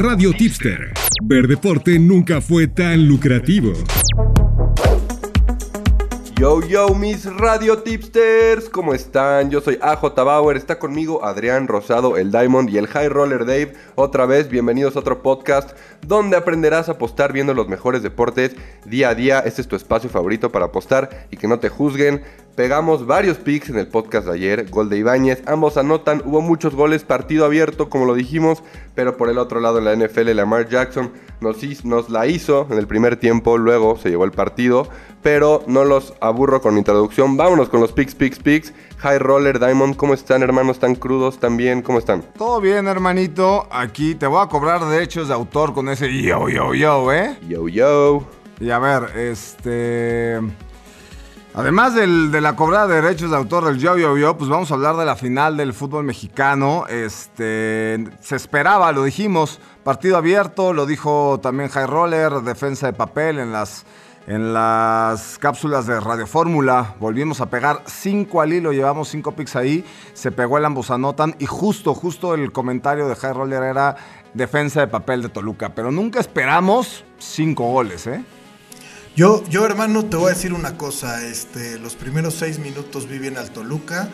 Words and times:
Radio 0.00 0.32
Tipster. 0.32 0.92
Ver 1.24 1.48
deporte 1.48 1.98
nunca 1.98 2.40
fue 2.40 2.68
tan 2.68 3.08
lucrativo. 3.08 3.72
Yo, 6.36 6.60
yo, 6.62 6.90
mis 6.94 7.24
radio 7.24 7.78
tipsters, 7.78 8.68
¿cómo 8.68 8.94
están? 8.94 9.50
Yo 9.50 9.60
soy 9.60 9.76
AJ 9.82 10.14
Bauer, 10.14 10.56
está 10.56 10.78
conmigo 10.78 11.24
Adrián 11.24 11.66
Rosado, 11.66 12.16
el 12.16 12.30
Diamond 12.30 12.70
y 12.70 12.78
el 12.78 12.86
High 12.86 13.08
Roller 13.08 13.40
Dave. 13.40 13.72
Otra 13.96 14.24
vez, 14.24 14.48
bienvenidos 14.48 14.94
a 14.94 15.00
otro 15.00 15.20
podcast 15.20 15.76
donde 16.06 16.36
aprenderás 16.36 16.88
a 16.88 16.92
apostar 16.92 17.32
viendo 17.32 17.52
los 17.52 17.66
mejores 17.66 18.04
deportes 18.04 18.54
día 18.84 19.08
a 19.08 19.16
día. 19.16 19.40
Este 19.40 19.62
es 19.62 19.66
tu 19.66 19.74
espacio 19.74 20.08
favorito 20.08 20.52
para 20.52 20.66
apostar 20.66 21.26
y 21.32 21.38
que 21.38 21.48
no 21.48 21.58
te 21.58 21.70
juzguen. 21.70 22.22
Pegamos 22.58 23.06
varios 23.06 23.36
picks 23.36 23.68
en 23.68 23.78
el 23.78 23.86
podcast 23.86 24.26
de 24.26 24.32
ayer, 24.32 24.68
gol 24.68 24.88
de 24.88 24.98
Ibáñez, 24.98 25.44
ambos 25.46 25.76
anotan, 25.76 26.22
hubo 26.24 26.40
muchos 26.40 26.74
goles, 26.74 27.04
partido 27.04 27.44
abierto 27.44 27.88
como 27.88 28.04
lo 28.04 28.16
dijimos, 28.16 28.64
pero 28.96 29.16
por 29.16 29.28
el 29.28 29.38
otro 29.38 29.60
lado 29.60 29.78
en 29.78 29.84
la 29.84 29.94
NFL 29.94 30.34
Lamar 30.34 30.68
Jackson 30.68 31.12
nos, 31.40 31.58
nos 31.84 32.10
la 32.10 32.26
hizo 32.26 32.66
en 32.68 32.78
el 32.78 32.88
primer 32.88 33.16
tiempo, 33.16 33.58
luego 33.58 33.96
se 33.96 34.10
llevó 34.10 34.24
el 34.24 34.32
partido, 34.32 34.88
pero 35.22 35.62
no 35.68 35.84
los 35.84 36.14
aburro 36.20 36.60
con 36.60 36.74
mi 36.74 36.80
introducción, 36.80 37.36
vámonos 37.36 37.68
con 37.68 37.80
los 37.80 37.92
picks, 37.92 38.16
picks, 38.16 38.40
picks. 38.40 38.74
High 38.96 39.20
Roller, 39.20 39.60
Diamond, 39.60 39.94
¿cómo 39.94 40.12
están 40.12 40.42
hermanos? 40.42 40.78
¿Están 40.78 40.96
crudos 40.96 41.38
también? 41.38 41.82
¿Cómo 41.82 42.00
están? 42.00 42.24
Todo 42.36 42.60
bien 42.60 42.88
hermanito, 42.88 43.68
aquí 43.70 44.16
te 44.16 44.26
voy 44.26 44.42
a 44.44 44.48
cobrar 44.48 44.84
derechos 44.84 45.28
de 45.28 45.34
autor 45.34 45.74
con 45.74 45.88
ese 45.88 46.12
yo, 46.20 46.48
yo, 46.48 46.74
yo, 46.74 47.12
¿eh? 47.12 47.38
Yo, 47.48 47.68
yo. 47.68 48.24
Y 48.58 48.70
a 48.70 48.80
ver, 48.80 49.16
este... 49.16 50.40
Además 51.58 51.92
de 51.92 52.40
la 52.40 52.54
cobrada 52.54 52.86
de 52.86 53.02
derechos 53.02 53.32
de 53.32 53.36
autor 53.36 53.64
del 53.64 53.80
Yo 53.80 53.98
Yo 53.98 54.16
Yo, 54.16 54.38
pues 54.38 54.48
vamos 54.48 54.70
a 54.70 54.74
hablar 54.74 54.96
de 54.96 55.04
la 55.04 55.16
final 55.16 55.56
del 55.56 55.74
fútbol 55.74 56.04
mexicano. 56.04 56.86
Este, 56.86 58.06
se 58.20 58.36
esperaba, 58.36 58.92
lo 58.92 59.02
dijimos, 59.02 59.58
partido 59.82 60.16
abierto, 60.16 60.72
lo 60.72 60.86
dijo 60.86 61.40
también 61.42 61.68
High 61.68 61.88
Roller, 61.88 62.32
defensa 62.42 62.86
de 62.86 62.92
papel 62.92 63.40
en 63.40 63.50
las, 63.50 63.86
en 64.28 64.54
las 64.54 65.36
cápsulas 65.38 65.88
de 65.88 65.98
Radio 65.98 66.28
Fórmula. 66.28 66.94
Volvimos 67.00 67.40
a 67.40 67.50
pegar 67.50 67.82
5 67.86 68.40
al 68.40 68.52
hilo, 68.52 68.70
llevamos 68.70 69.08
5 69.08 69.32
picks 69.32 69.56
ahí, 69.56 69.84
se 70.14 70.30
pegó 70.30 70.58
el 70.58 70.64
ambos 70.64 70.92
anotan 70.92 71.34
y 71.40 71.46
justo, 71.46 71.92
justo 71.92 72.34
el 72.34 72.52
comentario 72.52 73.08
de 73.08 73.16
High 73.16 73.32
Roller 73.32 73.64
era 73.64 73.96
defensa 74.32 74.78
de 74.78 74.86
papel 74.86 75.22
de 75.22 75.28
Toluca, 75.28 75.74
pero 75.74 75.90
nunca 75.90 76.20
esperamos 76.20 77.04
5 77.18 77.64
goles, 77.64 78.06
¿eh? 78.06 78.24
Yo, 79.18 79.42
yo, 79.50 79.66
hermano, 79.66 80.04
te 80.04 80.16
voy 80.16 80.30
a 80.30 80.34
decir 80.34 80.52
una 80.52 80.76
cosa. 80.76 81.26
Este, 81.26 81.76
los 81.80 81.96
primeros 81.96 82.34
seis 82.34 82.60
minutos 82.60 83.08
vi 83.08 83.18
bien 83.18 83.36
al 83.36 83.50
Toluca. 83.50 84.08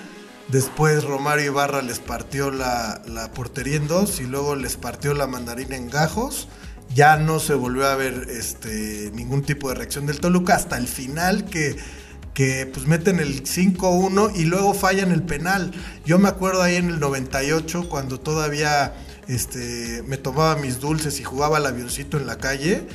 Después 0.49 1.05
Romario 1.05 1.45
Ibarra 1.45 1.83
les 1.83 1.99
partió 1.99 2.51
la, 2.51 3.03
portería 3.35 3.77
en 3.77 3.87
dos 3.87 4.19
y 4.21 4.23
luego 4.23 4.57
les 4.57 4.79
partió 4.79 5.13
la 5.13 5.27
mandarina 5.27 5.77
en 5.77 5.91
gajos. 5.91 6.49
Ya 6.95 7.19
no 7.19 7.39
se 7.39 7.53
volvió 7.53 7.87
a 7.87 7.97
ver 7.97 8.29
este, 8.31 9.11
ningún 9.13 9.43
tipo 9.43 9.69
de 9.69 9.75
reacción 9.75 10.07
del 10.07 10.21
Toluca 10.21 10.55
hasta 10.55 10.79
el 10.79 10.89
final 10.89 11.45
que, 11.45 11.77
que 12.33 12.65
pues 12.73 12.87
meten 12.87 13.21
el 13.21 13.45
5-1 13.45 14.35
y 14.35 14.47
luego 14.47 14.73
fallan 14.73 15.13
el 15.13 15.23
penal. 15.23 15.71
Yo 16.07 16.19
me 16.19 16.31
acuerdo 16.31 16.63
ahí 16.63 16.77
en 16.77 16.89
el 16.89 16.99
98 16.99 17.91
cuando 17.91 18.21
todavía 18.21 18.95
este, 19.29 20.03
me 20.07 20.17
tomaba 20.17 20.57
mis 20.57 20.81
dulces 20.81 21.21
y 21.21 21.25
jugaba 21.25 21.59
al 21.59 21.67
avioncito 21.67 22.17
en 22.17 22.27
la 22.27 22.39
calle 22.39 22.87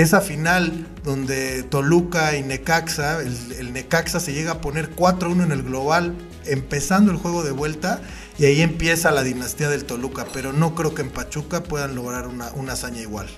esa 0.00 0.20
final 0.20 0.86
donde 1.02 1.62
Toluca 1.62 2.36
y 2.36 2.42
Necaxa, 2.42 3.20
el, 3.20 3.72
Necaxa 3.72 4.20
se 4.20 4.32
llega 4.32 4.52
a 4.52 4.60
poner 4.60 4.94
4-1 4.94 5.44
en 5.44 5.52
el 5.52 5.62
global, 5.62 6.14
empezando 6.46 7.10
el 7.10 7.18
juego 7.18 7.42
de 7.42 7.52
vuelta, 7.52 8.00
y 8.38 8.44
ahí 8.44 8.60
empieza 8.60 9.10
la 9.10 9.22
dinastía 9.22 9.68
del 9.68 9.84
Toluca, 9.84 10.26
pero 10.32 10.52
no 10.52 10.74
creo 10.74 10.94
que 10.94 11.02
en 11.02 11.10
Pachuca 11.10 11.62
puedan 11.62 11.94
lograr 11.94 12.26
una, 12.26 12.50
una 12.52 12.74
hazaña 12.74 13.00
igual. 13.00 13.28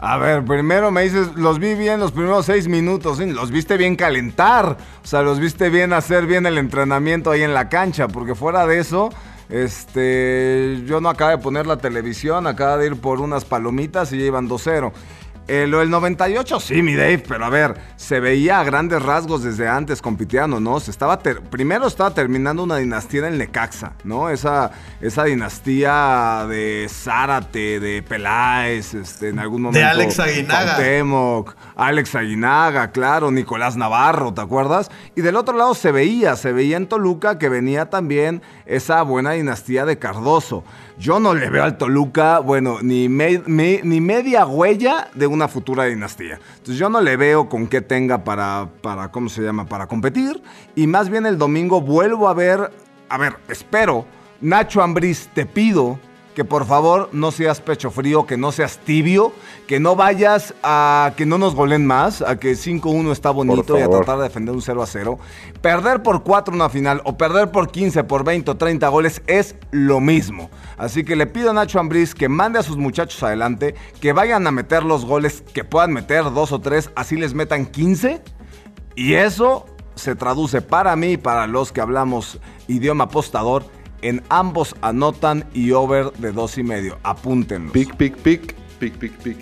A 0.00 0.18
ver, 0.18 0.44
primero 0.44 0.90
me 0.90 1.02
dices, 1.02 1.28
los 1.36 1.58
vi 1.58 1.74
bien 1.74 2.00
los 2.00 2.12
primeros 2.12 2.44
seis 2.46 2.68
minutos, 2.68 3.18
los 3.20 3.50
viste 3.50 3.76
bien 3.76 3.96
calentar, 3.96 4.76
o 5.02 5.06
sea, 5.06 5.22
los 5.22 5.40
viste 5.40 5.70
bien 5.70 5.92
hacer 5.92 6.26
bien 6.26 6.44
el 6.44 6.58
entrenamiento 6.58 7.30
ahí 7.30 7.42
en 7.42 7.54
la 7.54 7.68
cancha, 7.68 8.08
porque 8.08 8.34
fuera 8.34 8.66
de 8.66 8.80
eso, 8.80 9.10
este, 9.48 10.82
yo 10.86 11.00
no 11.00 11.08
acabo 11.08 11.30
de 11.30 11.38
poner 11.38 11.66
la 11.66 11.76
televisión, 11.76 12.46
acaba 12.46 12.76
de 12.78 12.86
ir 12.86 12.96
por 12.96 13.20
unas 13.20 13.44
palomitas 13.44 14.12
y 14.12 14.18
ya 14.18 14.26
iban 14.26 14.48
2-0. 14.48 14.92
Eh, 15.46 15.66
lo 15.66 15.80
del 15.80 15.90
98, 15.90 16.58
sí, 16.58 16.80
mi 16.80 16.94
Dave, 16.94 17.18
pero 17.18 17.44
a 17.44 17.50
ver, 17.50 17.74
se 17.96 18.18
veía 18.18 18.60
a 18.60 18.64
grandes 18.64 19.02
rasgos 19.02 19.42
desde 19.42 19.68
antes 19.68 20.00
compitiendo, 20.00 20.58
¿no? 20.58 20.80
Se 20.80 20.90
estaba 20.90 21.18
primero 21.18 21.86
estaba 21.86 22.14
terminando 22.14 22.62
una 22.62 22.78
dinastía 22.78 23.28
en 23.28 23.36
Necaxa, 23.36 23.92
¿no? 24.04 24.30
Esa, 24.30 24.70
esa 25.02 25.24
dinastía 25.24 26.46
de 26.48 26.86
Zárate, 26.88 27.78
de 27.78 28.02
Peláez, 28.02 28.94
este, 28.94 29.28
en 29.28 29.38
algún 29.38 29.62
momento. 29.62 29.78
De 29.78 29.84
Alex 29.84 30.18
Aguinaga. 30.18 30.76
Temoc, 30.78 31.54
Alex 31.76 32.14
Aguinaga, 32.14 32.90
claro, 32.90 33.30
Nicolás 33.30 33.76
Navarro, 33.76 34.32
¿te 34.32 34.40
acuerdas? 34.40 34.90
Y 35.14 35.20
del 35.20 35.36
otro 35.36 35.56
lado 35.58 35.74
se 35.74 35.92
veía, 35.92 36.36
se 36.36 36.52
veía 36.52 36.78
en 36.78 36.86
Toluca 36.86 37.38
que 37.38 37.50
venía 37.50 37.90
también 37.90 38.40
esa 38.64 39.02
buena 39.02 39.32
dinastía 39.32 39.84
de 39.84 39.98
Cardoso. 39.98 40.64
Yo 40.98 41.18
no 41.18 41.34
le 41.34 41.50
veo 41.50 41.64
al 41.64 41.76
Toluca, 41.76 42.38
bueno, 42.38 42.78
ni, 42.80 43.08
ni 43.08 44.00
media 44.00 44.46
huella 44.46 45.08
de 45.14 45.26
una 45.26 45.48
futura 45.48 45.84
dinastía. 45.84 46.38
Entonces 46.52 46.76
yo 46.76 46.88
no 46.88 47.00
le 47.00 47.16
veo 47.16 47.48
con 47.48 47.66
qué 47.66 47.80
tenga 47.80 48.22
para, 48.22 48.68
para, 48.80 49.10
¿cómo 49.10 49.28
se 49.28 49.42
llama?, 49.42 49.66
para 49.66 49.88
competir. 49.88 50.40
Y 50.76 50.86
más 50.86 51.08
bien 51.08 51.26
el 51.26 51.36
domingo 51.36 51.80
vuelvo 51.80 52.28
a 52.28 52.34
ver, 52.34 52.70
a 53.08 53.18
ver, 53.18 53.36
espero, 53.48 54.06
Nacho 54.40 54.82
Ambriz, 54.82 55.28
te 55.34 55.46
pido 55.46 55.98
que 56.34 56.44
por 56.44 56.66
favor 56.66 57.08
no 57.12 57.30
seas 57.30 57.60
pecho 57.60 57.90
frío, 57.90 58.26
que 58.26 58.36
no 58.36 58.52
seas 58.52 58.78
tibio, 58.78 59.32
que 59.66 59.80
no 59.80 59.96
vayas 59.96 60.54
a 60.62 61.12
que 61.16 61.26
no 61.26 61.38
nos 61.38 61.54
golen 61.54 61.86
más, 61.86 62.22
a 62.22 62.38
que 62.38 62.52
5-1 62.52 63.12
está 63.12 63.30
bonito 63.30 63.78
y 63.78 63.82
a 63.82 63.88
tratar 63.88 64.18
de 64.18 64.24
defender 64.24 64.54
un 64.54 64.60
0-0. 64.60 65.18
Perder 65.60 66.02
por 66.02 66.24
4 66.24 66.54
una 66.54 66.68
final 66.68 67.00
o 67.04 67.16
perder 67.16 67.50
por 67.50 67.70
15, 67.70 68.04
por 68.04 68.24
20 68.24 68.50
o 68.50 68.56
30 68.56 68.88
goles 68.88 69.22
es 69.26 69.54
lo 69.70 70.00
mismo. 70.00 70.50
Así 70.76 71.04
que 71.04 71.16
le 71.16 71.26
pido 71.26 71.50
a 71.50 71.52
Nacho 71.54 71.78
Ambriz 71.78 72.14
que 72.14 72.28
mande 72.28 72.58
a 72.58 72.62
sus 72.62 72.76
muchachos 72.76 73.22
adelante, 73.22 73.74
que 74.00 74.12
vayan 74.12 74.46
a 74.46 74.50
meter 74.50 74.82
los 74.82 75.04
goles 75.04 75.44
que 75.52 75.64
puedan 75.64 75.92
meter, 75.92 76.24
dos 76.32 76.52
o 76.52 76.60
tres, 76.60 76.90
así 76.96 77.16
les 77.16 77.34
metan 77.34 77.66
15. 77.66 78.20
Y 78.96 79.14
eso 79.14 79.66
se 79.94 80.16
traduce 80.16 80.60
para 80.60 80.96
mí, 80.96 81.16
para 81.16 81.46
los 81.46 81.72
que 81.72 81.80
hablamos 81.80 82.40
idioma 82.66 83.04
apostador, 83.04 83.64
en 84.04 84.22
ambos 84.28 84.76
anotan 84.82 85.46
y 85.54 85.72
over 85.72 86.12
de 86.12 86.30
dos 86.30 86.58
y 86.58 86.62
medio. 86.62 86.98
Apúntenlos. 87.02 87.72
Pick, 87.72 87.96
pick, 87.96 88.16
pick, 88.16 88.54
pick, 88.78 88.98
pick, 88.98 89.12
pick. 89.22 89.38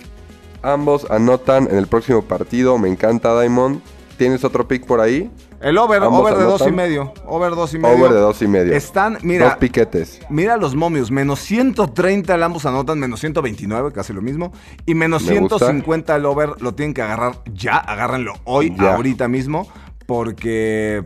Ambos 0.61 1.05
anotan 1.11 1.67
en 1.69 1.77
el 1.77 1.87
próximo 1.87 2.21
partido. 2.21 2.77
Me 2.77 2.87
encanta 2.87 3.39
Diamond. 3.39 3.81
¿Tienes 4.17 4.45
otro 4.45 4.65
pick 4.65 4.85
por 4.85 5.01
ahí? 5.01 5.29
El 5.59 5.77
over, 5.77 6.01
over 6.03 6.35
de 6.35 6.45
dos 6.45 6.65
y 6.65 6.71
medio. 6.71 7.13
Over 7.25 7.55
dos 7.55 7.73
y 7.73 7.77
medio. 7.77 7.95
Over 7.97 8.13
de 8.13 8.19
dos 8.19 8.41
y 8.41 8.47
medio. 8.47 8.73
Están, 8.73 9.17
mira. 9.21 9.49
Dos 9.49 9.57
piquetes. 9.57 10.21
Mira 10.29 10.55
los 10.55 10.75
momios. 10.75 11.11
Menos 11.11 11.39
130 11.41 12.33
el 12.33 12.43
ambos 12.43 12.65
anotan, 12.65 12.99
menos 12.99 13.19
129, 13.19 13.91
casi 13.91 14.13
lo 14.13 14.21
mismo. 14.21 14.53
Y 14.85 14.95
menos 14.95 15.23
150 15.23 16.15
el 16.15 16.25
over 16.25 16.61
lo 16.61 16.73
tienen 16.73 16.93
que 16.93 17.01
agarrar 17.01 17.41
ya. 17.53 17.77
Agárrenlo 17.77 18.33
hoy, 18.45 18.73
ahorita 18.79 19.27
mismo. 19.27 19.67
Porque 20.05 21.03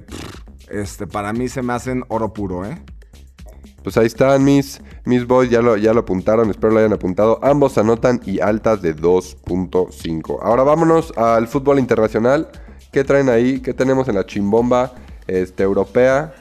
este, 0.69 1.07
para 1.07 1.33
mí 1.33 1.49
se 1.49 1.63
me 1.63 1.73
hacen 1.73 2.03
oro 2.07 2.33
puro, 2.33 2.63
¿eh? 2.63 2.79
Pues 3.87 3.95
ahí 3.95 4.07
están 4.07 4.43
mis, 4.43 4.81
mis 5.05 5.25
boys, 5.25 5.49
ya 5.49 5.61
lo, 5.61 5.77
ya 5.77 5.93
lo 5.93 6.01
apuntaron, 6.01 6.49
espero 6.49 6.73
lo 6.73 6.79
hayan 6.79 6.91
apuntado. 6.91 7.39
Ambos 7.41 7.77
anotan 7.77 8.19
y 8.25 8.41
altas 8.41 8.81
de 8.81 8.93
2.5. 8.93 10.39
Ahora 10.41 10.63
vámonos 10.63 11.13
al 11.15 11.47
fútbol 11.47 11.79
internacional. 11.79 12.49
¿Qué 12.91 13.05
traen 13.05 13.29
ahí? 13.29 13.61
¿Qué 13.61 13.73
tenemos 13.73 14.09
en 14.09 14.15
la 14.15 14.25
chimbomba 14.25 14.91
este, 15.25 15.63
europea? 15.63 16.33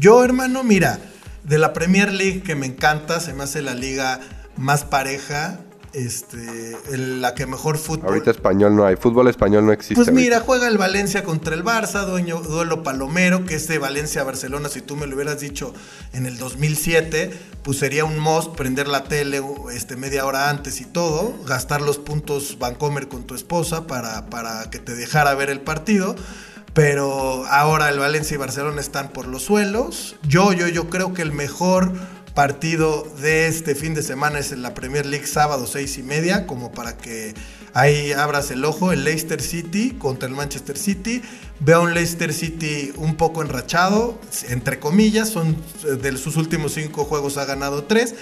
Yo, 0.00 0.24
hermano, 0.24 0.64
mira, 0.64 0.98
de 1.44 1.58
la 1.58 1.72
Premier 1.72 2.12
League 2.12 2.42
que 2.42 2.56
me 2.56 2.66
encanta, 2.66 3.20
se 3.20 3.32
me 3.32 3.44
hace 3.44 3.62
la 3.62 3.74
liga 3.74 4.18
más 4.56 4.82
pareja 4.82 5.60
este, 5.92 6.76
la 6.96 7.34
que 7.34 7.46
mejor 7.46 7.78
fútbol. 7.78 8.08
Ahorita 8.08 8.30
español 8.30 8.76
no 8.76 8.84
hay, 8.84 8.96
fútbol 8.96 9.28
español 9.28 9.66
no 9.66 9.72
existe. 9.72 9.94
Pues 9.96 10.12
mira, 10.12 10.40
juega 10.40 10.68
el 10.68 10.78
Valencia 10.78 11.24
contra 11.24 11.54
el 11.54 11.64
Barça, 11.64 12.04
dueño, 12.06 12.40
duelo 12.40 12.82
palomero, 12.82 13.44
que 13.44 13.54
es 13.54 13.68
de 13.68 13.78
Valencia-Barcelona, 13.78 14.68
si 14.68 14.80
tú 14.80 14.96
me 14.96 15.06
lo 15.06 15.14
hubieras 15.16 15.40
dicho 15.40 15.72
en 16.12 16.26
el 16.26 16.38
2007, 16.38 17.30
pues 17.62 17.78
sería 17.78 18.04
un 18.04 18.18
must 18.18 18.54
prender 18.54 18.88
la 18.88 19.04
tele 19.04 19.42
este, 19.72 19.96
media 19.96 20.26
hora 20.26 20.50
antes 20.50 20.80
y 20.80 20.84
todo, 20.84 21.34
gastar 21.46 21.80
los 21.80 21.98
puntos 21.98 22.58
Vancomer 22.58 23.08
con 23.08 23.24
tu 23.24 23.34
esposa 23.34 23.86
para, 23.86 24.26
para 24.26 24.70
que 24.70 24.78
te 24.78 24.94
dejara 24.94 25.34
ver 25.34 25.50
el 25.50 25.60
partido. 25.60 26.16
Pero 26.74 27.44
ahora 27.46 27.88
el 27.88 27.98
Valencia 27.98 28.36
y 28.36 28.38
Barcelona 28.38 28.80
están 28.80 29.08
por 29.08 29.26
los 29.26 29.42
suelos. 29.42 30.14
Yo, 30.22 30.52
yo, 30.52 30.68
yo 30.68 30.88
creo 30.88 31.12
que 31.12 31.22
el 31.22 31.32
mejor 31.32 31.92
partido 32.34 33.06
de 33.20 33.46
este 33.48 33.74
fin 33.74 33.94
de 33.94 34.02
semana 34.02 34.38
es 34.38 34.52
en 34.52 34.62
la 34.62 34.74
Premier 34.74 35.06
League 35.06 35.26
sábado 35.26 35.66
seis 35.66 35.98
y 35.98 36.02
media, 36.02 36.46
como 36.46 36.72
para 36.72 36.96
que 36.96 37.34
ahí 37.74 38.12
abras 38.12 38.50
el 38.50 38.64
ojo, 38.64 38.92
el 38.92 39.04
Leicester 39.04 39.40
City 39.40 39.96
contra 39.98 40.28
el 40.28 40.34
Manchester 40.34 40.78
City. 40.78 41.22
Veo 41.60 41.82
un 41.82 41.94
Leicester 41.94 42.32
City 42.32 42.92
un 42.96 43.16
poco 43.16 43.42
enrachado, 43.42 44.20
entre 44.48 44.78
comillas, 44.78 45.28
son 45.28 45.56
de 45.82 46.16
sus 46.16 46.36
últimos 46.36 46.74
cinco 46.74 47.04
juegos 47.04 47.36
ha 47.36 47.44
ganado 47.44 47.84
tres. 47.84 48.14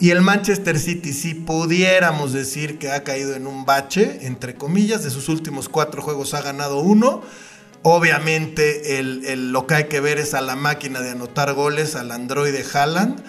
Y 0.00 0.10
el 0.10 0.20
Manchester 0.20 0.78
City, 0.78 1.12
si 1.12 1.34
pudiéramos 1.34 2.32
decir 2.32 2.78
que 2.78 2.92
ha 2.92 3.02
caído 3.02 3.34
en 3.34 3.48
un 3.48 3.64
bache, 3.64 4.26
entre 4.26 4.54
comillas, 4.54 5.02
de 5.02 5.10
sus 5.10 5.28
últimos 5.28 5.68
cuatro 5.68 6.02
juegos 6.02 6.34
ha 6.34 6.42
ganado 6.42 6.78
uno. 6.78 7.22
Obviamente 7.82 8.98
el, 8.98 9.52
lo 9.52 9.66
que 9.66 9.74
hay 9.74 9.84
que 9.84 10.00
ver 10.00 10.18
es 10.18 10.34
a 10.34 10.40
la 10.40 10.56
máquina 10.56 11.00
de 11.00 11.10
anotar 11.10 11.52
goles, 11.54 11.94
al 11.94 12.12
androide 12.12 12.64
Haaland 12.72 13.22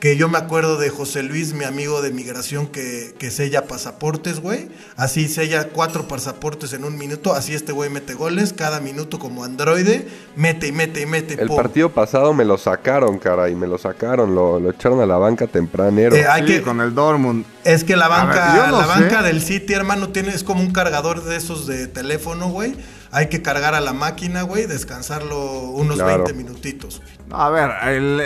que 0.00 0.16
yo 0.16 0.28
me 0.28 0.36
acuerdo 0.36 0.76
de 0.76 0.90
José 0.90 1.22
Luis, 1.22 1.54
mi 1.54 1.64
amigo 1.64 2.02
de 2.02 2.10
migración, 2.10 2.66
que, 2.66 3.14
que 3.18 3.30
sella 3.30 3.66
pasaportes, 3.66 4.40
güey. 4.40 4.68
Así 4.96 5.26
sella 5.28 5.68
cuatro 5.68 6.06
pasaportes 6.06 6.74
en 6.74 6.84
un 6.84 6.98
minuto. 6.98 7.32
Así 7.32 7.54
este 7.54 7.72
güey 7.72 7.88
mete 7.88 8.14
goles 8.14 8.52
cada 8.52 8.80
minuto 8.80 9.18
como 9.18 9.44
androide. 9.44 10.06
Mete 10.36 10.66
y 10.68 10.72
mete 10.72 11.00
y 11.00 11.06
mete. 11.06 11.40
El 11.40 11.48
partido 11.48 11.90
pasado 11.90 12.34
me 12.34 12.44
lo 12.44 12.58
sacaron, 12.58 13.18
caray. 13.18 13.54
Me 13.54 13.66
lo 13.66 13.78
sacaron. 13.78 14.34
Lo, 14.34 14.60
lo 14.60 14.70
echaron 14.70 15.00
a 15.00 15.06
la 15.06 15.16
banca 15.16 15.46
tempranero. 15.46 16.14
Eh, 16.14 16.26
sí, 16.40 16.44
que, 16.44 16.62
con 16.62 16.80
el 16.80 16.94
Dortmund. 16.94 17.46
Es 17.64 17.82
que 17.82 17.96
la 17.96 18.08
banca, 18.08 18.70
la 18.70 18.86
banca 18.86 19.22
del 19.22 19.40
City, 19.40 19.72
hermano, 19.72 20.10
tiene, 20.10 20.28
es 20.28 20.44
como 20.44 20.60
un 20.60 20.72
cargador 20.72 21.24
de 21.24 21.36
esos 21.36 21.66
de 21.66 21.86
teléfono, 21.86 22.50
güey 22.50 22.74
hay 23.16 23.28
que 23.28 23.40
cargar 23.40 23.74
a 23.74 23.80
la 23.80 23.94
máquina, 23.94 24.42
güey, 24.42 24.66
descansarlo 24.66 25.70
unos 25.70 25.96
20 25.96 26.34
minutitos. 26.34 27.00
A 27.30 27.48
ver, 27.48 27.70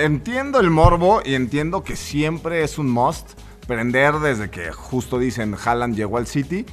entiendo 0.02 0.58
el 0.58 0.70
morbo 0.70 1.22
y 1.24 1.34
entiendo 1.34 1.59
que 1.84 1.96
siempre 1.96 2.64
es 2.64 2.78
un 2.78 2.90
must 2.90 3.38
prender 3.66 4.14
desde 4.14 4.50
que 4.50 4.72
justo 4.72 5.18
dicen 5.18 5.54
Haaland 5.62 5.94
llegó 5.94 6.16
al 6.16 6.26
City 6.26 6.64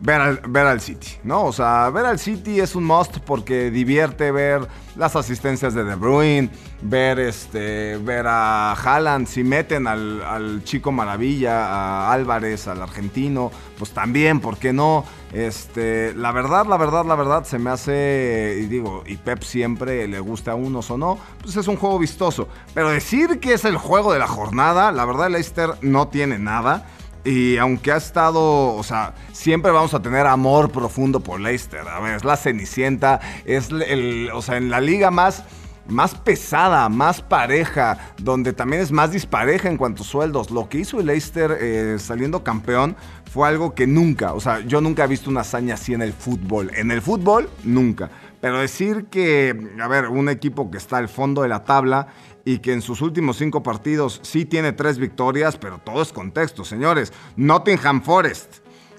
ver 0.00 0.20
al, 0.20 0.40
ver 0.48 0.66
al 0.66 0.80
City, 0.80 1.08
¿no? 1.24 1.44
O 1.44 1.52
sea, 1.52 1.90
ver 1.90 2.06
al 2.06 2.18
City 2.18 2.60
es 2.60 2.74
un 2.74 2.84
must 2.84 3.18
porque 3.20 3.70
divierte 3.70 4.30
ver 4.30 4.66
las 4.96 5.16
asistencias 5.16 5.74
de 5.74 5.84
De 5.84 5.94
Bruyne, 5.94 6.50
ver, 6.82 7.18
este, 7.18 7.96
ver 7.98 8.26
a 8.26 8.72
Haaland, 8.72 9.26
si 9.26 9.44
meten 9.44 9.86
al, 9.86 10.62
chico 10.64 10.92
maravilla, 10.92 11.66
a 11.66 12.12
Álvarez, 12.12 12.68
al 12.68 12.82
argentino, 12.82 13.50
pues 13.78 13.90
también, 13.92 14.40
¿por 14.40 14.58
qué 14.58 14.72
no? 14.72 15.04
Este, 15.32 16.14
la 16.14 16.32
verdad, 16.32 16.66
la 16.66 16.76
verdad, 16.76 17.04
la 17.04 17.16
verdad, 17.16 17.44
se 17.44 17.58
me 17.58 17.70
hace, 17.70 18.58
y 18.62 18.66
digo, 18.66 19.02
y 19.06 19.16
Pep 19.16 19.42
siempre 19.42 20.06
le 20.06 20.20
gusta 20.20 20.52
a 20.52 20.54
unos 20.54 20.90
o 20.90 20.96
no, 20.96 21.18
pues 21.42 21.56
es 21.56 21.68
un 21.68 21.76
juego 21.76 21.98
vistoso. 21.98 22.48
Pero 22.74 22.90
decir 22.90 23.40
que 23.40 23.52
es 23.52 23.64
el 23.64 23.76
juego 23.76 24.12
de 24.12 24.18
la 24.18 24.28
jornada, 24.28 24.92
la 24.92 25.04
verdad, 25.04 25.30
Leicester 25.30 25.74
no 25.82 26.08
tiene 26.08 26.38
nada. 26.38 26.86
Y 27.24 27.56
aunque 27.56 27.90
ha 27.90 27.96
estado, 27.96 28.76
o 28.76 28.82
sea, 28.84 29.14
siempre 29.32 29.72
vamos 29.72 29.94
a 29.94 30.00
tener 30.00 30.28
amor 30.28 30.70
profundo 30.70 31.18
por 31.18 31.40
Leicester. 31.40 31.80
A 31.88 31.98
ver, 31.98 32.14
es 32.14 32.24
la 32.24 32.36
Cenicienta, 32.36 33.20
es 33.44 33.70
el, 33.70 34.30
o 34.32 34.42
sea, 34.42 34.58
en 34.58 34.70
la 34.70 34.80
liga 34.80 35.10
más 35.10 35.42
más 35.88 36.14
pesada, 36.14 36.88
más 36.88 37.20
pareja, 37.22 38.12
donde 38.18 38.52
también 38.52 38.82
es 38.82 38.92
más 38.92 39.12
dispareja 39.12 39.68
en 39.68 39.76
cuanto 39.76 40.02
a 40.02 40.06
sueldos. 40.06 40.50
Lo 40.50 40.68
que 40.68 40.78
hizo 40.78 41.00
el 41.00 41.06
Leicester 41.06 41.56
eh, 41.60 41.96
saliendo 41.98 42.42
campeón 42.42 42.96
fue 43.30 43.48
algo 43.48 43.74
que 43.74 43.86
nunca, 43.86 44.32
o 44.32 44.40
sea, 44.40 44.60
yo 44.60 44.80
nunca 44.80 45.04
he 45.04 45.08
visto 45.08 45.30
una 45.30 45.40
hazaña 45.42 45.74
así 45.74 45.94
en 45.94 46.02
el 46.02 46.12
fútbol. 46.12 46.70
En 46.74 46.90
el 46.90 47.02
fútbol, 47.02 47.48
nunca. 47.64 48.10
Pero 48.40 48.60
decir 48.60 49.06
que, 49.10 49.74
a 49.80 49.88
ver, 49.88 50.08
un 50.08 50.28
equipo 50.28 50.70
que 50.70 50.78
está 50.78 50.98
al 50.98 51.08
fondo 51.08 51.42
de 51.42 51.48
la 51.48 51.64
tabla 51.64 52.08
y 52.44 52.58
que 52.58 52.72
en 52.72 52.80
sus 52.82 53.02
últimos 53.02 53.38
cinco 53.38 53.62
partidos 53.62 54.20
sí 54.22 54.44
tiene 54.44 54.72
tres 54.72 54.98
victorias, 54.98 55.56
pero 55.56 55.78
todo 55.78 56.02
es 56.02 56.12
contexto, 56.12 56.64
señores. 56.64 57.12
Nottingham 57.36 58.02
Forest, 58.02 58.58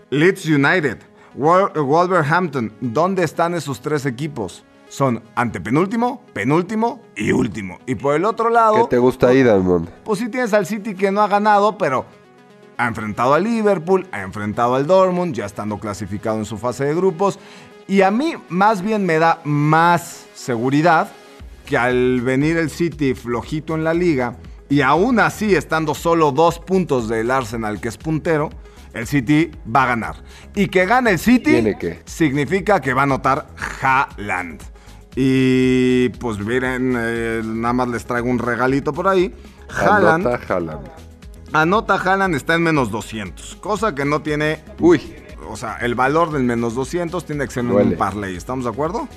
Leeds 0.10 0.46
United, 0.46 0.98
Wolverhampton, 1.36 2.74
¿dónde 2.82 3.24
están 3.24 3.54
esos 3.54 3.82
tres 3.82 4.06
equipos? 4.06 4.66
Son 4.90 5.22
antepenúltimo, 5.36 6.24
penúltimo 6.34 7.02
y 7.16 7.32
último. 7.32 7.80
Y 7.86 7.96
por 7.96 8.16
el 8.16 8.26
otro 8.26 8.50
lado... 8.50 8.84
¿Qué 8.84 8.96
te 8.96 8.98
gusta 8.98 9.28
ahí, 9.30 9.44
Dalmond? 9.44 9.90
Pues 10.04 10.20
sí 10.20 10.30
tienes 10.30 10.54
al 10.54 10.66
City 10.66 10.96
que 10.96 11.12
no 11.12 11.22
ha 11.22 11.28
ganado, 11.28 11.78
pero 11.78 12.06
ha 12.78 12.88
enfrentado 12.88 13.34
al 13.34 13.44
Liverpool, 13.44 14.08
ha 14.12 14.22
enfrentado 14.22 14.76
al 14.76 14.88
Dortmund, 14.88 15.34
ya 15.36 15.46
estando 15.46 15.78
clasificado 15.80 16.38
en 16.38 16.46
su 16.46 16.58
fase 16.58 16.86
de 16.86 16.96
grupos. 16.96 17.40
Y 17.88 18.02
a 18.02 18.12
mí 18.12 18.34
más 18.50 18.82
bien 18.82 19.06
me 19.06 19.20
da 19.20 19.42
más 19.44 20.26
seguridad 20.34 21.10
que 21.66 21.78
al 21.78 22.22
venir 22.22 22.58
el 22.58 22.70
City 22.70 23.14
flojito 23.14 23.76
en 23.76 23.84
la 23.84 23.94
liga 23.94 24.38
y 24.70 24.82
aún 24.82 25.20
así 25.20 25.56
estando 25.56 25.96
solo 25.96 26.32
dos 26.32 26.60
puntos 26.60 27.08
del 27.08 27.32
Arsenal 27.32 27.80
que 27.80 27.88
es 27.88 27.98
puntero, 27.98 28.50
el 28.94 29.08
City 29.08 29.52
va 29.74 29.84
a 29.84 29.88
ganar. 29.88 30.16
Y 30.56 30.68
que 30.68 30.86
gane 30.86 31.12
el 31.12 31.20
City 31.20 31.76
significa 32.06 32.82
que 32.82 32.94
va 32.94 33.02
a 33.02 33.04
anotar 33.04 33.48
Haaland. 33.82 34.62
Y 35.20 36.10
pues 36.20 36.38
miren, 36.38 36.94
eh, 36.96 37.42
nada 37.44 37.74
más 37.74 37.88
les 37.88 38.06
traigo 38.06 38.30
un 38.30 38.38
regalito 38.38 38.94
por 38.94 39.08
ahí. 39.08 39.34
Haaland. 39.68 40.28
Anota 40.28 40.54
Haaland. 40.54 40.88
Anota 41.54 41.96
Haaland 41.96 42.36
está 42.36 42.54
en 42.54 42.62
menos 42.62 42.92
200, 42.92 43.56
cosa 43.56 43.96
que 43.96 44.06
no 44.06 44.22
tiene... 44.22 44.64
Uy. 44.80 45.02
O 45.50 45.58
sea, 45.58 45.78
el 45.78 45.96
valor 45.96 46.32
del 46.32 46.44
menos 46.44 46.76
200 46.76 47.26
tiene 47.26 47.48
que 47.48 47.52
ser 47.52 47.64
en 47.64 47.72
un 47.72 47.96
parlay, 47.96 48.36
¿estamos 48.36 48.66
de 48.66 48.70
acuerdo? 48.70 49.08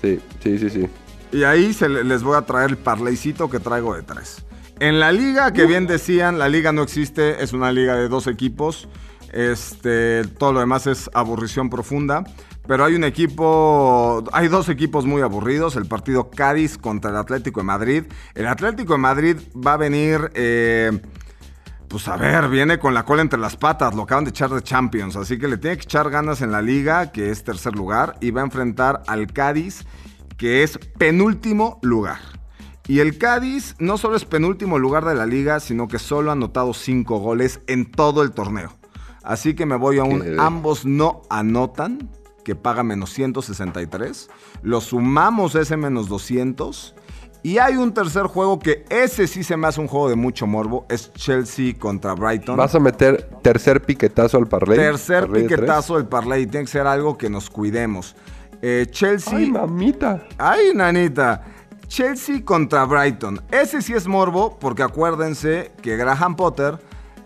Sí, 0.00 0.20
sí, 0.44 0.58
sí, 0.58 0.70
sí. 0.70 0.88
Y 1.32 1.42
ahí 1.42 1.72
se 1.72 1.88
les 1.88 2.22
voy 2.22 2.36
a 2.36 2.42
traer 2.42 2.70
el 2.70 2.76
parleycito 2.76 3.50
que 3.50 3.58
traigo 3.58 3.96
de 3.96 4.02
tres. 4.02 4.44
En 4.78 5.00
la 5.00 5.10
liga, 5.10 5.52
que 5.52 5.66
bien 5.66 5.88
decían, 5.88 6.38
la 6.38 6.48
liga 6.48 6.70
no 6.70 6.82
existe, 6.82 7.42
es 7.42 7.52
una 7.52 7.72
liga 7.72 7.96
de 7.96 8.08
dos 8.08 8.28
equipos. 8.28 8.88
Este, 9.32 10.24
todo 10.38 10.52
lo 10.52 10.60
demás 10.60 10.86
es 10.86 11.10
aburrición 11.14 11.68
profunda. 11.68 12.22
Pero 12.70 12.84
hay 12.84 12.94
un 12.94 13.02
equipo, 13.02 14.22
hay 14.32 14.46
dos 14.46 14.68
equipos 14.68 15.04
muy 15.04 15.22
aburridos. 15.22 15.74
El 15.74 15.86
partido 15.86 16.30
Cádiz 16.30 16.78
contra 16.78 17.10
el 17.10 17.16
Atlético 17.16 17.58
de 17.58 17.64
Madrid. 17.64 18.04
El 18.32 18.46
Atlético 18.46 18.92
de 18.92 19.00
Madrid 19.00 19.36
va 19.56 19.72
a 19.72 19.76
venir, 19.76 20.30
eh, 20.34 21.00
pues 21.88 22.06
a 22.06 22.16
ver, 22.16 22.48
viene 22.48 22.78
con 22.78 22.94
la 22.94 23.04
cola 23.04 23.22
entre 23.22 23.40
las 23.40 23.56
patas. 23.56 23.96
Lo 23.96 24.02
acaban 24.04 24.22
de 24.22 24.30
echar 24.30 24.50
de 24.50 24.62
Champions. 24.62 25.16
Así 25.16 25.36
que 25.36 25.48
le 25.48 25.58
tiene 25.58 25.78
que 25.78 25.82
echar 25.82 26.10
ganas 26.10 26.42
en 26.42 26.52
la 26.52 26.62
liga, 26.62 27.10
que 27.10 27.32
es 27.32 27.42
tercer 27.42 27.74
lugar. 27.74 28.14
Y 28.20 28.30
va 28.30 28.42
a 28.42 28.44
enfrentar 28.44 29.02
al 29.08 29.26
Cádiz 29.32 29.84
que 30.36 30.62
es 30.62 30.78
penúltimo 30.96 31.80
lugar. 31.82 32.20
Y 32.86 33.00
el 33.00 33.18
Cádiz 33.18 33.74
no 33.80 33.98
solo 33.98 34.14
es 34.14 34.24
penúltimo 34.24 34.78
lugar 34.78 35.04
de 35.04 35.16
la 35.16 35.26
liga, 35.26 35.58
sino 35.58 35.88
que 35.88 35.98
solo 35.98 36.30
ha 36.30 36.34
anotado 36.34 36.72
cinco 36.72 37.18
goles 37.18 37.62
en 37.66 37.90
todo 37.90 38.22
el 38.22 38.30
torneo. 38.30 38.78
Así 39.24 39.54
que 39.54 39.66
me 39.66 39.74
voy 39.74 39.98
a 39.98 40.04
un 40.04 40.38
ambos 40.38 40.86
no 40.86 41.22
anotan, 41.30 42.08
que 42.44 42.54
paga 42.54 42.82
menos 42.82 43.10
163. 43.10 44.30
Lo 44.62 44.80
sumamos 44.80 45.54
ese 45.54 45.76
menos 45.76 46.08
200. 46.08 46.94
Y 47.42 47.56
hay 47.56 47.76
un 47.76 47.94
tercer 47.94 48.24
juego 48.24 48.58
que 48.58 48.84
ese 48.90 49.26
sí 49.26 49.42
se 49.42 49.56
me 49.56 49.66
hace 49.66 49.80
un 49.80 49.88
juego 49.88 50.10
de 50.10 50.16
mucho 50.16 50.46
morbo. 50.46 50.86
Es 50.90 51.12
Chelsea 51.14 51.74
contra 51.78 52.14
Brighton. 52.14 52.56
¿Vas 52.56 52.74
a 52.74 52.80
meter 52.80 53.30
tercer 53.42 53.80
piquetazo 53.82 54.36
al 54.36 54.46
parlay? 54.46 54.76
Tercer 54.76 55.30
piquetazo 55.30 55.96
al 55.96 56.06
parlay. 56.06 56.46
Tiene 56.46 56.66
que 56.66 56.72
ser 56.72 56.86
algo 56.86 57.16
que 57.16 57.30
nos 57.30 57.48
cuidemos. 57.48 58.14
Eh, 58.60 58.86
Chelsea. 58.90 59.38
Ay, 59.38 59.50
mamita. 59.50 60.22
Ay, 60.36 60.72
nanita. 60.74 61.42
Chelsea 61.88 62.44
contra 62.44 62.84
Brighton. 62.84 63.40
Ese 63.50 63.80
sí 63.80 63.94
es 63.94 64.06
morbo, 64.06 64.58
porque 64.60 64.82
acuérdense 64.82 65.72
que 65.82 65.96
Graham 65.96 66.36
Potter 66.36 66.78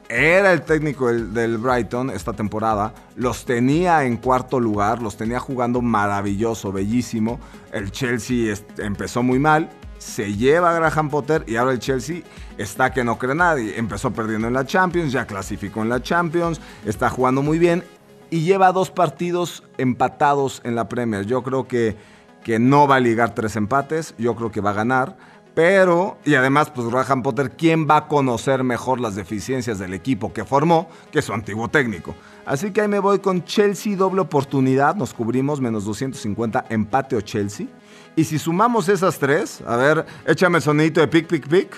era 0.09 0.53
el 0.53 0.63
técnico 0.63 1.09
del, 1.13 1.59
Brighton 1.59 2.11
esta 2.11 2.33
temporada. 2.33 2.95
Los 3.17 3.45
tenía 3.45 4.05
en 4.05 4.17
cuarto 4.17 4.61
lugar, 4.61 5.03
los 5.03 5.17
tenía 5.17 5.41
jugando 5.41 5.81
maravilloso, 5.81 6.73
bellísimo. 6.73 7.41
El 7.73 7.91
Chelsea 7.91 8.55
empezó 8.79 9.23
muy 9.23 9.39
mal, 9.39 9.71
se 9.99 10.35
lleva 10.35 10.71
a 10.71 10.75
Graham 10.75 11.09
Potter 11.09 11.45
y 11.47 11.57
ahora 11.57 11.73
el 11.73 11.79
Chelsea 11.79 12.23
está 12.59 12.93
que 12.93 13.05
no 13.05 13.19
cree 13.19 13.35
nadie. 13.35 13.79
Empezó 13.79 14.13
perdiendo 14.13 14.49
en 14.49 14.55
la 14.55 14.67
Champions, 14.67 15.13
ya 15.13 15.27
clasificó 15.27 15.83
en 15.83 15.89
la 15.89 16.03
Champions, 16.03 16.61
está 16.85 17.09
jugando 17.09 17.43
muy 17.43 17.59
bien 17.59 17.83
y 18.31 18.43
lleva 18.43 18.73
dos 18.73 18.91
partidos 18.91 19.63
empatados 19.79 20.61
en 20.65 20.75
la 20.75 20.89
Premier. 20.89 21.25
Yo 21.25 21.43
creo 21.43 21.67
que, 21.67 21.97
que 22.43 22.59
no 22.59 22.87
va 22.87 22.97
a 22.97 23.01
ligar 23.01 23.35
tres 23.35 23.57
empates, 23.57 24.15
yo 24.19 24.35
creo 24.37 24.51
que 24.51 24.61
va 24.61 24.71
a 24.71 24.75
ganar. 24.75 25.17
Pero, 25.55 26.19
y 26.25 26.35
además, 26.35 26.71
pues 26.71 26.89
Graham 26.89 27.23
Potter, 27.23 27.53
¿quién 27.53 27.87
va 27.89 27.99
a 27.99 28.09
conocer 28.09 28.65
mejor 28.65 28.99
las 28.99 29.15
deficiencias 29.15 29.79
del 29.79 29.95
equipo 29.95 30.33
que 30.33 30.45
formó 30.45 30.89
que 31.13 31.23
su 31.23 31.33
antiguo 31.33 31.69
técnico? 31.69 32.17
Así 32.45 32.73
que 32.73 32.81
ahí 32.81 32.89
me 32.89 32.99
voy 32.99 33.21
con 33.21 33.45
Chelsea, 33.45 33.97
doble 33.97 34.21
oportunidad, 34.21 34.97
nos 34.97 35.15
cubrimos 35.15 35.61
menos 35.61 35.85
250, 35.85 36.67
empate 36.71 37.15
o 37.15 37.21
Chelsea. 37.21 37.69
Y 38.17 38.25
si 38.25 38.39
sumamos 38.39 38.89
esas 38.89 39.19
tres, 39.19 39.63
a 39.67 39.77
ver, 39.77 40.05
échame 40.27 40.59
el 40.59 40.63
sonidito 40.63 41.01
de 41.01 41.09
pick, 41.09 41.29
pick, 41.29 41.49
pick. 41.49 41.77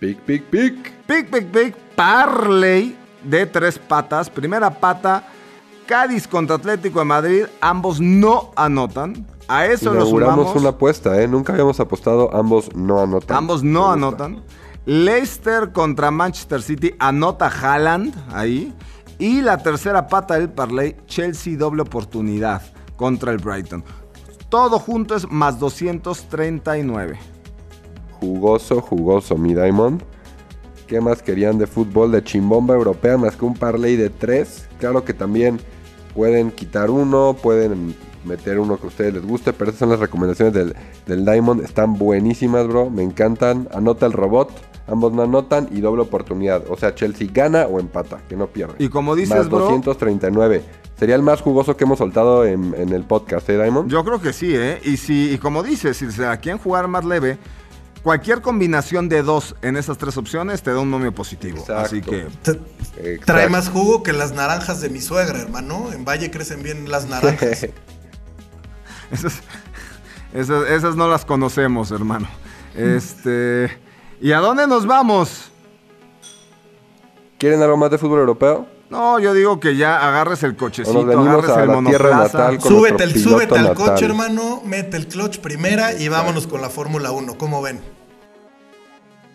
Pick, 0.00 0.20
pick, 0.20 0.44
pick. 0.44 0.92
Pick, 1.06 1.30
pick, 1.30 1.46
pick. 1.50 1.74
Parley 1.94 2.96
de 3.22 3.46
tres 3.46 3.78
patas. 3.78 4.28
Primera 4.28 4.70
pata, 4.70 5.26
Cádiz 5.86 6.26
contra 6.26 6.56
Atlético 6.56 6.98
de 6.98 7.04
Madrid, 7.04 7.44
ambos 7.60 8.00
no 8.00 8.50
anotan. 8.56 9.26
A 9.48 9.66
eso 9.66 9.94
nos 9.94 10.08
sumamos. 10.08 10.56
una 10.56 10.70
apuesta, 10.70 11.22
¿eh? 11.22 11.28
Nunca 11.28 11.52
habíamos 11.52 11.78
apostado, 11.78 12.34
ambos 12.34 12.74
no 12.74 13.00
anotan. 13.00 13.36
Ambos 13.36 13.62
no 13.62 13.90
anotan. 13.92 14.42
Leicester 14.84 15.72
contra 15.72 16.10
Manchester 16.10 16.60
City, 16.60 16.94
anota 16.98 17.46
Haaland 17.46 18.14
ahí. 18.32 18.74
Y 19.18 19.40
la 19.40 19.58
tercera 19.58 20.08
pata 20.08 20.34
del 20.34 20.50
parlay, 20.50 20.96
Chelsea 21.06 21.56
doble 21.56 21.82
oportunidad 21.82 22.62
contra 22.96 23.30
el 23.32 23.38
Brighton. 23.38 23.84
Todo 24.48 24.78
junto 24.78 25.14
es 25.14 25.30
más 25.30 25.58
239. 25.60 27.18
Jugoso, 28.20 28.80
jugoso, 28.80 29.36
mi 29.36 29.54
Diamond. 29.54 30.02
¿Qué 30.86 31.00
más 31.00 31.22
querían 31.22 31.58
de 31.58 31.66
fútbol? 31.66 32.12
De 32.12 32.22
chimbomba 32.22 32.74
europea 32.74 33.16
más 33.16 33.36
que 33.36 33.44
un 33.44 33.54
parlay 33.54 33.96
de 33.96 34.10
tres. 34.10 34.68
Claro 34.78 35.04
que 35.04 35.14
también 35.14 35.60
pueden 36.16 36.50
quitar 36.50 36.90
uno, 36.90 37.36
pueden 37.40 37.94
meter 38.24 38.58
uno 38.58 38.78
que 38.78 38.84
a 38.84 38.88
ustedes 38.88 39.14
les 39.14 39.24
guste, 39.24 39.52
pero 39.52 39.70
esas 39.70 39.80
son 39.80 39.90
las 39.90 40.00
recomendaciones 40.00 40.54
del, 40.54 40.74
del 41.06 41.24
Diamond. 41.24 41.62
Están 41.62 41.94
buenísimas, 41.94 42.66
bro. 42.66 42.90
Me 42.90 43.02
encantan. 43.02 43.68
Anota 43.72 44.06
el 44.06 44.12
robot. 44.12 44.50
Ambos 44.88 45.12
no 45.12 45.22
anotan 45.22 45.68
y 45.72 45.80
doble 45.80 46.02
oportunidad. 46.02 46.64
O 46.70 46.76
sea, 46.76 46.94
Chelsea 46.94 47.28
gana 47.32 47.66
o 47.66 47.78
empata, 47.78 48.20
que 48.28 48.36
no 48.36 48.46
pierde. 48.46 48.74
Y 48.78 48.88
como 48.88 49.14
dices, 49.14 49.36
Más 49.36 49.48
bro, 49.48 49.60
239. 49.60 50.62
Sería 50.98 51.14
el 51.14 51.22
más 51.22 51.42
jugoso 51.42 51.76
que 51.76 51.84
hemos 51.84 51.98
soltado 51.98 52.46
en, 52.46 52.74
en 52.74 52.90
el 52.92 53.02
podcast, 53.02 53.48
¿eh, 53.50 53.62
Diamond? 53.62 53.90
Yo 53.90 54.02
creo 54.02 54.20
que 54.20 54.32
sí, 54.32 54.54
¿eh? 54.54 54.80
Y, 54.82 54.96
si, 54.96 55.32
y 55.32 55.38
como 55.38 55.62
dices, 55.62 55.98
si 55.98 56.10
se 56.10 56.22
la 56.22 56.38
quieren 56.38 56.58
jugar 56.58 56.88
más 56.88 57.04
leve, 57.04 57.36
cualquier 58.06 58.40
combinación 58.40 59.08
de 59.08 59.24
dos 59.24 59.56
en 59.62 59.76
esas 59.76 59.98
tres 59.98 60.16
opciones 60.16 60.62
te 60.62 60.72
da 60.72 60.78
un 60.78 60.92
nombre 60.92 61.10
positivo. 61.10 61.58
Exacto. 61.58 61.82
Así 61.82 62.00
que, 62.00 62.20
Exacto. 62.20 63.24
Trae 63.24 63.48
más 63.48 63.68
jugo 63.68 64.04
que 64.04 64.12
las 64.12 64.30
naranjas 64.30 64.80
de 64.80 64.90
mi 64.90 65.00
suegra, 65.00 65.40
hermano. 65.40 65.90
En 65.92 66.04
Valle 66.04 66.30
crecen 66.30 66.62
bien 66.62 66.88
las 66.88 67.08
naranjas. 67.08 67.64
esas, 69.10 69.42
esas, 70.32 70.70
esas 70.70 70.94
no 70.94 71.08
las 71.08 71.24
conocemos, 71.24 71.90
hermano. 71.90 72.28
Este. 72.76 73.76
¿Y 74.20 74.30
a 74.30 74.38
dónde 74.38 74.68
nos 74.68 74.86
vamos? 74.86 75.50
¿Quieren 77.38 77.60
algo 77.60 77.76
más 77.76 77.90
de 77.90 77.98
fútbol 77.98 78.20
europeo? 78.20 78.68
No, 78.88 79.18
yo 79.18 79.34
digo 79.34 79.58
que 79.58 79.74
ya 79.74 80.06
agarres 80.06 80.44
el 80.44 80.54
cochecito, 80.54 81.00
agarres 81.00 81.50
a 81.50 81.64
el 81.64 81.70
monoplaza. 81.70 82.60
súbete 82.60 83.02
el, 83.02 83.20
súbete 83.20 83.58
al 83.58 83.74
coche, 83.74 84.04
hermano. 84.04 84.62
Mete 84.64 84.96
el 84.96 85.08
clutch 85.08 85.40
primera 85.40 85.92
y 85.92 86.06
vámonos 86.06 86.46
con 86.46 86.62
la 86.62 86.70
Fórmula 86.70 87.10
1. 87.10 87.36
¿Cómo 87.36 87.60
ven? 87.62 87.95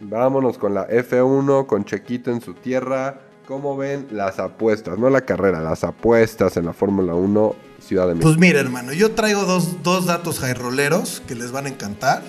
Vámonos 0.02 0.58
con 0.58 0.74
la 0.74 0.88
F1, 0.88 1.68
con 1.68 1.86
Chequito 1.86 2.32
en 2.32 2.42
su 2.42 2.56
tierra. 2.56 3.22
¿Cómo 3.48 3.78
ven 3.78 4.08
las 4.12 4.40
apuestas? 4.40 4.98
No 4.98 5.10
la 5.10 5.22
carrera, 5.22 5.62
las 5.62 5.84
apuestas 5.84 6.58
en 6.58 6.66
la 6.66 6.74
Fórmula 6.74 7.14
1 7.14 7.56
Ciudad 7.80 8.08
de 8.08 8.16
México. 8.16 8.30
Pues 8.30 8.40
mira, 8.40 8.60
hermano, 8.60 8.94
yo 8.94 9.12
traigo 9.12 9.44
dos, 9.44 9.84
dos 9.84 10.06
datos 10.06 10.40
jairroleros 10.40 11.22
que 11.28 11.36
les 11.36 11.52
van 11.52 11.66
a 11.66 11.70
encantar. 11.70 12.24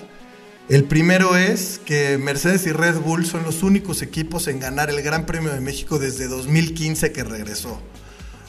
El 0.69 0.85
primero 0.85 1.35
es 1.35 1.79
que 1.83 2.17
Mercedes 2.17 2.65
y 2.67 2.71
Red 2.71 2.99
Bull 2.99 3.25
son 3.25 3.43
los 3.43 3.63
únicos 3.63 4.01
equipos 4.01 4.47
en 4.47 4.59
ganar 4.59 4.89
el 4.89 5.01
Gran 5.01 5.25
Premio 5.25 5.51
de 5.51 5.59
México 5.59 5.99
desde 5.99 6.27
2015 6.27 7.11
que 7.11 7.23
regresó. 7.23 7.79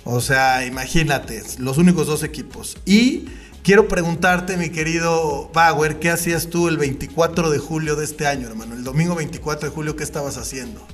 O 0.05 0.21
sea, 0.21 0.67
imagínate, 0.67 1.43
los 1.59 1.79
únicos 1.79 2.07
dos 2.07 2.23
equipos. 2.23 2.77
Y 2.85 3.27
quiero 3.65 3.89
preguntarte, 3.89 4.57
mi 4.57 4.69
querido 4.69 5.51
Bauer, 5.53 5.99
¿qué 5.99 6.11
hacías 6.11 6.49
tú 6.49 6.69
el 6.69 6.77
24 6.77 7.51
de 7.51 7.59
julio 7.59 7.97
de 7.97 8.05
este 8.05 8.27
año, 8.27 8.47
hermano? 8.47 8.75
El 8.75 8.85
domingo 8.85 9.17
24 9.17 9.69
de 9.69 9.75
julio, 9.75 9.97
¿qué 9.97 10.05
estabas 10.05 10.37
haciendo? 10.37 10.87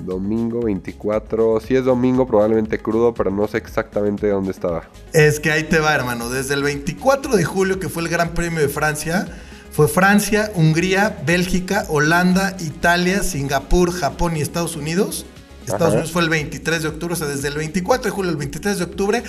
Domingo 0.00 0.62
24. 0.62 1.60
Si 1.60 1.76
es 1.76 1.84
domingo, 1.84 2.26
probablemente 2.26 2.78
crudo, 2.78 3.14
pero 3.14 3.30
no 3.30 3.46
sé 3.46 3.58
exactamente 3.58 4.28
dónde 4.28 4.50
estaba. 4.50 4.88
Es 5.12 5.38
que 5.38 5.52
ahí 5.52 5.64
te 5.64 5.78
va, 5.78 5.94
hermano. 5.94 6.30
Desde 6.30 6.54
el 6.54 6.62
24 6.64 7.36
de 7.36 7.44
julio, 7.44 7.78
que 7.78 7.88
fue 7.88 8.02
el 8.02 8.08
Gran 8.08 8.30
Premio 8.30 8.60
de 8.60 8.68
Francia, 8.68 9.28
fue 9.70 9.86
Francia, 9.86 10.50
Hungría, 10.54 11.22
Bélgica, 11.24 11.84
Holanda, 11.88 12.56
Italia, 12.60 13.22
Singapur, 13.22 13.92
Japón 13.92 14.36
y 14.36 14.40
Estados 14.40 14.74
Unidos. 14.74 15.26
Estados 15.62 15.88
Ajá. 15.88 15.94
Unidos 15.94 16.12
fue 16.12 16.22
el 16.22 16.28
23 16.28 16.82
de 16.82 16.88
octubre, 16.88 17.14
o 17.14 17.16
sea, 17.16 17.26
desde 17.26 17.48
el 17.48 17.54
24 17.54 18.04
de 18.04 18.10
julio 18.10 18.30
al 18.30 18.36
23 18.36 18.78
de 18.78 18.84
octubre, 18.84 19.22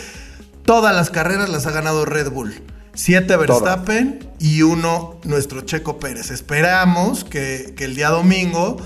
todas 0.66 0.96
las 0.96 1.10
carreras 1.10 1.50
las 1.50 1.66
ha 1.66 1.72
ganado 1.72 2.06
Red 2.06 2.32
Bull. 2.32 2.54
Siete 2.94 3.36
Verstappen 3.36 4.30
y 4.40 4.62
uno 4.62 5.20
nuestro 5.24 5.62
Checo 5.62 6.00
Pérez. 6.00 6.32
Esperamos 6.32 7.24
que, 7.26 7.74
que 7.76 7.84
el 7.86 7.96
día 7.96 8.10
domingo 8.10 8.78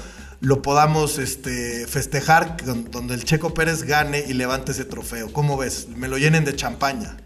lo 0.42 0.62
podamos 0.62 1.20
este, 1.20 1.86
festejar 1.86 2.58
con- 2.64 2.90
donde 2.90 3.14
el 3.14 3.24
Checo 3.24 3.54
Pérez 3.54 3.84
gane 3.84 4.24
y 4.28 4.34
levante 4.34 4.72
ese 4.72 4.86
trofeo. 4.86 5.32
¿Cómo 5.32 5.58
ves? 5.58 5.90
Me 5.96 6.08
lo 6.08 6.18
llenen 6.18 6.44
de 6.46 6.56
champaña. 6.56 7.18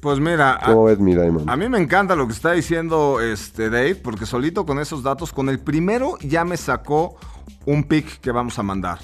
Pues 0.00 0.18
mira, 0.18 0.54
a- 0.60 0.66
¿Cómo 0.66 0.84
ves, 0.84 0.98
mi 0.98 1.14
Diamond? 1.14 1.48
A 1.48 1.56
mí 1.56 1.68
me 1.68 1.78
encanta 1.78 2.16
lo 2.16 2.26
que 2.26 2.32
está 2.32 2.52
diciendo 2.52 3.20
este 3.20 3.70
Dave, 3.70 3.94
porque 3.94 4.26
solito 4.26 4.66
con 4.66 4.80
esos 4.80 5.04
datos, 5.04 5.32
con 5.32 5.48
el 5.48 5.60
primero 5.60 6.18
ya 6.22 6.44
me 6.44 6.56
sacó 6.56 7.14
un 7.66 7.84
pick 7.84 8.18
que 8.20 8.32
vamos 8.32 8.58
a 8.58 8.64
mandar. 8.64 8.98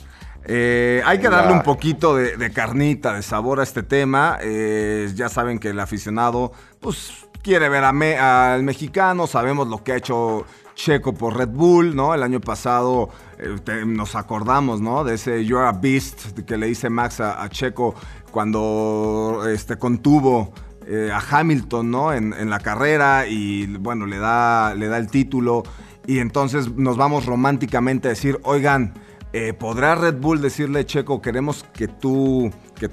Eh, 0.50 1.02
hay 1.04 1.18
que 1.18 1.28
darle 1.28 1.52
un 1.52 1.62
poquito 1.62 2.16
de, 2.16 2.36
de 2.38 2.50
carnita, 2.50 3.12
de 3.14 3.22
sabor 3.22 3.60
a 3.60 3.62
este 3.62 3.82
tema. 3.82 4.38
Eh, 4.40 5.10
ya 5.14 5.28
saben 5.28 5.58
que 5.58 5.68
el 5.68 5.78
aficionado, 5.80 6.52
pues, 6.80 7.26
quiere 7.42 7.68
ver 7.68 7.84
a 7.84 7.92
me- 7.92 8.18
al 8.18 8.62
mexicano. 8.62 9.26
Sabemos 9.26 9.68
lo 9.68 9.84
que 9.84 9.92
ha 9.92 9.96
hecho 9.96 10.46
Checo 10.74 11.12
por 11.12 11.36
Red 11.36 11.48
Bull, 11.50 11.94
¿no? 11.94 12.14
El 12.14 12.22
año 12.22 12.40
pasado 12.40 13.10
eh, 13.38 13.56
te- 13.62 13.84
nos 13.84 14.14
acordamos, 14.16 14.80
¿no? 14.80 15.04
De 15.04 15.16
ese 15.16 15.44
You're 15.44 15.66
a 15.66 15.72
Beast 15.72 16.38
que 16.46 16.56
le 16.56 16.66
dice 16.68 16.88
Max 16.88 17.20
a, 17.20 17.42
a 17.42 17.48
Checo 17.50 17.94
cuando 18.30 19.44
este, 19.52 19.76
contuvo 19.76 20.52
eh, 20.86 21.10
a 21.12 21.20
Hamilton, 21.38 21.90
¿no? 21.90 22.12
En, 22.14 22.32
en 22.32 22.48
la 22.48 22.60
carrera 22.60 23.26
y 23.26 23.66
bueno, 23.66 24.06
le 24.06 24.18
da, 24.18 24.74
le 24.74 24.88
da 24.88 24.96
el 24.96 25.08
título. 25.08 25.62
Y 26.06 26.20
entonces 26.20 26.70
nos 26.74 26.96
vamos 26.96 27.26
románticamente 27.26 28.08
a 28.08 28.10
decir, 28.10 28.38
oigan, 28.44 28.94
eh, 29.32 29.52
¿podrá 29.52 29.94
Red 29.94 30.16
Bull 30.16 30.40
decirle, 30.40 30.86
Checo, 30.86 31.20
queremos 31.20 31.64
que 31.72 31.88
tú, 31.88 32.50
que, 32.76 32.90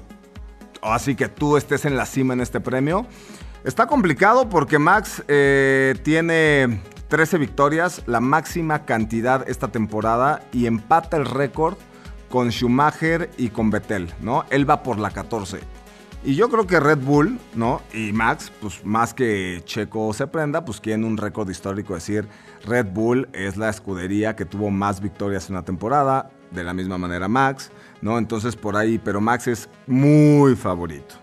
así 0.82 1.14
que 1.14 1.28
tú 1.28 1.56
estés 1.56 1.84
en 1.84 1.96
la 1.96 2.06
cima 2.06 2.34
en 2.34 2.40
este 2.40 2.60
premio? 2.60 3.06
Está 3.64 3.86
complicado 3.86 4.48
porque 4.48 4.78
Max 4.78 5.24
eh, 5.28 5.94
tiene 6.04 6.80
13 7.08 7.38
victorias, 7.38 8.02
la 8.06 8.20
máxima 8.20 8.84
cantidad 8.84 9.48
esta 9.48 9.68
temporada 9.68 10.42
y 10.52 10.66
empata 10.66 11.16
el 11.16 11.24
récord 11.24 11.76
con 12.28 12.50
Schumacher 12.50 13.30
y 13.38 13.48
con 13.48 13.70
Vettel, 13.70 14.12
¿no? 14.20 14.44
Él 14.50 14.68
va 14.68 14.82
por 14.82 14.98
la 14.98 15.10
14. 15.10 15.60
Y 16.26 16.34
yo 16.34 16.48
creo 16.48 16.66
que 16.66 16.80
Red 16.80 16.98
Bull, 16.98 17.38
¿no? 17.54 17.82
Y 17.94 18.12
Max, 18.12 18.50
pues 18.60 18.84
más 18.84 19.14
que 19.14 19.62
Checo 19.64 20.12
se 20.12 20.26
prenda, 20.26 20.64
pues 20.64 20.80
quieren 20.80 21.04
un 21.04 21.16
récord 21.16 21.48
histórico. 21.48 21.96
Es 21.96 22.04
decir, 22.04 22.26
Red 22.64 22.86
Bull 22.86 23.28
es 23.32 23.56
la 23.56 23.70
escudería 23.70 24.34
que 24.34 24.44
tuvo 24.44 24.68
más 24.70 25.00
victorias 25.00 25.48
en 25.48 25.54
una 25.54 25.64
temporada, 25.64 26.30
de 26.50 26.64
la 26.64 26.74
misma 26.74 26.98
manera 26.98 27.28
Max, 27.28 27.70
¿no? 28.02 28.18
Entonces 28.18 28.56
por 28.56 28.76
ahí, 28.76 28.98
pero 28.98 29.20
Max 29.20 29.46
es 29.46 29.68
muy 29.86 30.56
favorito. 30.56 31.14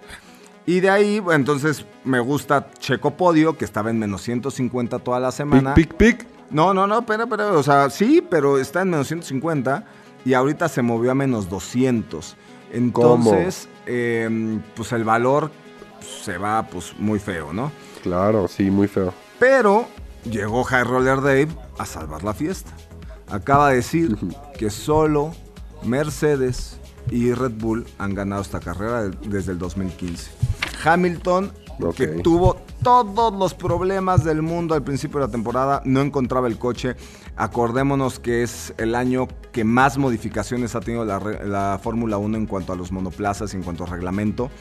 Y 0.66 0.80
de 0.80 0.90
ahí, 0.90 1.20
bueno, 1.20 1.40
entonces 1.42 1.86
me 2.06 2.22
gusta 2.22 2.70
Checo 2.80 3.12
Podio, 3.18 3.58
que 3.58 3.66
estaba 3.66 3.90
en 3.90 4.00
menos 4.00 4.22
150 4.22 5.00
toda 5.00 5.20
la 5.20 5.34
semana. 5.34 5.74
Pic, 5.74 5.96
pic, 5.96 6.20
pic. 6.20 6.28
No, 6.50 6.74
no, 6.74 6.88
no, 6.88 7.00
espera, 7.00 7.24
espera. 7.24 7.52
O 7.52 7.64
sea, 7.64 7.90
sí, 7.90 8.26
pero 8.30 8.58
está 8.58 8.84
en 8.84 8.92
menos 8.92 9.08
150 9.08 9.84
y 10.24 10.34
ahorita 10.34 10.70
se 10.70 10.82
movió 10.82 11.12
a 11.12 11.16
menos 11.16 11.50
200. 11.50 12.38
Entonces, 12.72 13.68
eh, 13.86 14.60
pues 14.76 14.92
el 14.92 15.04
valor 15.04 15.52
se 16.24 16.38
va 16.38 16.64
pues 16.64 16.94
muy 17.00 17.20
feo, 17.20 17.54
¿no? 17.54 17.72
Claro, 18.02 18.48
sí, 18.48 18.70
muy 18.72 18.88
feo. 18.88 19.14
Pero 19.40 19.88
llegó 20.30 20.64
High 20.64 20.84
Roller 20.84 21.18
Dave 21.22 21.48
a 21.78 21.86
salvar 21.86 22.24
la 22.24 22.34
fiesta. 22.34 22.72
Acaba 23.30 23.70
de 23.70 23.78
decir 23.78 24.18
que 24.58 24.70
solo 24.70 25.34
Mercedes 25.84 26.78
y 27.10 27.34
Red 27.34 27.52
Bull 27.54 27.86
han 27.98 28.14
ganado 28.14 28.42
esta 28.42 28.60
carrera 28.60 29.04
de- 29.04 29.18
desde 29.30 29.52
el 29.54 29.58
2015. 29.60 30.32
Hamilton, 30.84 31.52
que 31.96 32.08
tuvo 32.08 32.62
todos 32.84 33.34
los 33.34 33.54
problemas 33.54 34.26
del 34.26 34.42
mundo 34.42 34.76
al 34.76 34.84
principio 34.84 35.20
de 35.20 35.28
la 35.28 35.32
temporada, 35.32 35.82
no 35.86 36.02
encontraba 36.02 36.48
el 36.48 36.58
coche. 36.58 36.96
Acordémonos 37.38 38.20
que 38.20 38.44
es 38.44 38.74
el 38.78 38.94
año 38.94 39.28
que 39.54 39.64
más 39.64 39.98
modificaciones 39.98 40.76
ha 40.76 40.82
tenido 40.82 41.06
la, 41.06 41.80
Fórmula 41.82 42.18
1 42.18 42.38
en 42.38 42.46
cuanto 42.46 42.74
a 42.74 42.76
los 42.76 42.92
monoplazas 42.92 43.54
y 43.54 43.58
en 43.58 43.64
cuanto 43.64 43.86
a 43.86 43.88
reglamento. 43.88 44.52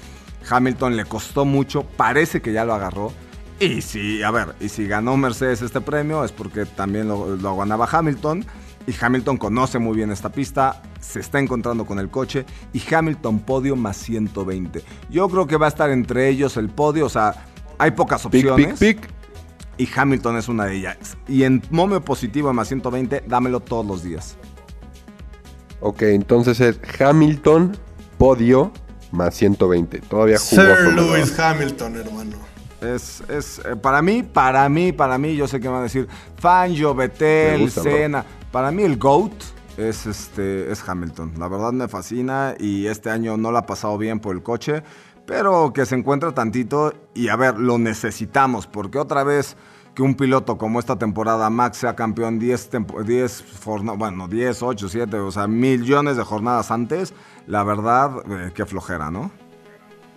Hamilton 0.49 0.97
le 0.97 1.05
costó 1.05 1.45
mucho, 1.45 1.83
parece 1.83 2.41
que 2.41 2.53
ya 2.53 2.65
lo 2.65 2.75
agarró. 2.75 3.13
Y 3.59 3.83
si, 3.83 4.23
a 4.23 4.31
ver, 4.31 4.55
y 4.61 4.69
si 4.69 4.87
ganó 4.87 5.17
Mercedes 5.17 5.61
este 5.61 5.81
premio 5.81 6.25
es 6.25 6.31
porque 6.31 6.65
también 6.65 7.09
lo, 7.09 7.37
lo 7.37 7.57
ganaba 7.57 7.89
Hamilton. 7.91 8.45
Y 8.87 8.95
Hamilton 9.01 9.37
conoce 9.37 9.79
muy 9.79 9.97
bien 9.97 10.11
esta 10.11 10.31
pista, 10.31 10.83
se 11.01 11.21
está 11.21 11.39
encontrando 11.39 11.87
con 11.87 11.99
el 11.99 12.09
coche. 12.09 12.47
Y 12.73 12.83
Hamilton 12.95 13.41
podio 13.41 13.75
más 13.75 13.97
120. 13.97 14.83
Yo 15.11 15.29
creo 15.29 15.47
que 15.49 15.57
va 15.57 15.67
a 15.67 15.69
estar 15.69 15.91
entre 15.91 16.29
ellos 16.29 16.57
el 16.57 16.69
podio, 16.69 17.07
o 17.07 17.09
sea, 17.09 17.52
hay 17.83 17.91
pocas 17.91 18.25
opciones. 18.25 18.79
pic, 18.79 18.99
pic. 18.99 19.09
Y 19.79 19.89
Hamilton 19.93 20.37
es 20.37 20.49
una 20.49 20.67
de 20.67 20.77
ellas. 20.77 21.17
Y 21.27 21.43
en 21.43 21.63
momio 21.71 22.01
positivo 22.01 22.53
más 22.53 22.69
120, 22.69 23.25
dámelo 23.27 23.61
todos 23.61 23.85
los 23.85 24.03
días. 24.05 24.37
Ok, 25.81 26.03
entonces 26.03 26.61
es 26.61 26.79
Hamilton, 27.01 27.77
podio, 28.19 28.71
más 29.11 29.35
120. 29.35 29.99
Todavía 30.01 30.39
jugó. 30.39 30.63
Sir 30.63 30.93
Lewis 30.95 31.37
Hamilton, 31.39 31.97
hermano. 31.97 32.37
Es, 32.81 33.23
es 33.29 33.61
eh, 33.65 33.75
para 33.75 34.01
mí, 34.03 34.23
para 34.23 34.69
mí, 34.69 34.93
para 34.93 35.19
mí, 35.19 35.35
yo 35.35 35.49
sé 35.49 35.59
que 35.59 35.69
van 35.69 35.81
a 35.81 35.83
decir 35.85 36.07
Fangio, 36.37 36.95
bro. 36.95 37.09
Senna. 37.69 38.25
Para 38.53 38.71
mí 38.71 38.83
el 38.83 38.97
GOAT 38.97 39.33
es 39.77 40.07
este 40.07 40.71
es 40.71 40.87
Hamilton. 40.89 41.33
La 41.39 41.49
verdad 41.49 41.73
me 41.73 41.89
fascina 41.89 42.55
y 42.59 42.87
este 42.87 43.11
año 43.11 43.37
no 43.37 43.51
la 43.51 43.61
ha 43.61 43.67
pasado 43.67 43.99
bien 43.99 44.21
por 44.21 44.37
el 44.37 44.43
coche, 44.43 44.83
pero 45.33 45.73
que 45.73 45.87
se 45.87 45.95
encuentra 45.95 46.33
tantito 46.33 46.93
y 47.15 47.29
a 47.29 47.37
ver, 47.37 47.57
lo 47.59 47.79
necesitamos 47.79 48.67
porque 48.67 48.99
otra 48.99 49.25
vez 49.25 49.57
que 49.95 50.03
un 50.03 50.15
piloto 50.15 50.59
como 50.59 50.79
esta 50.79 50.99
temporada 50.99 51.49
Max 51.49 51.79
sea 51.79 51.97
campeón 51.97 52.39
10, 52.39 52.71
10 53.07 53.45
bueno, 53.97 54.29
10, 54.29 54.63
8, 54.63 54.89
7, 54.91 55.17
o 55.17 55.33
sea, 55.33 55.47
millones 55.47 56.19
de 56.19 56.23
jornadas 56.23 56.71
antes, 56.71 57.15
la 57.47 57.65
verdad, 57.65 58.11
eh, 58.29 58.53
qué 58.55 58.67
flojera, 58.67 59.11
¿no? 59.11 59.31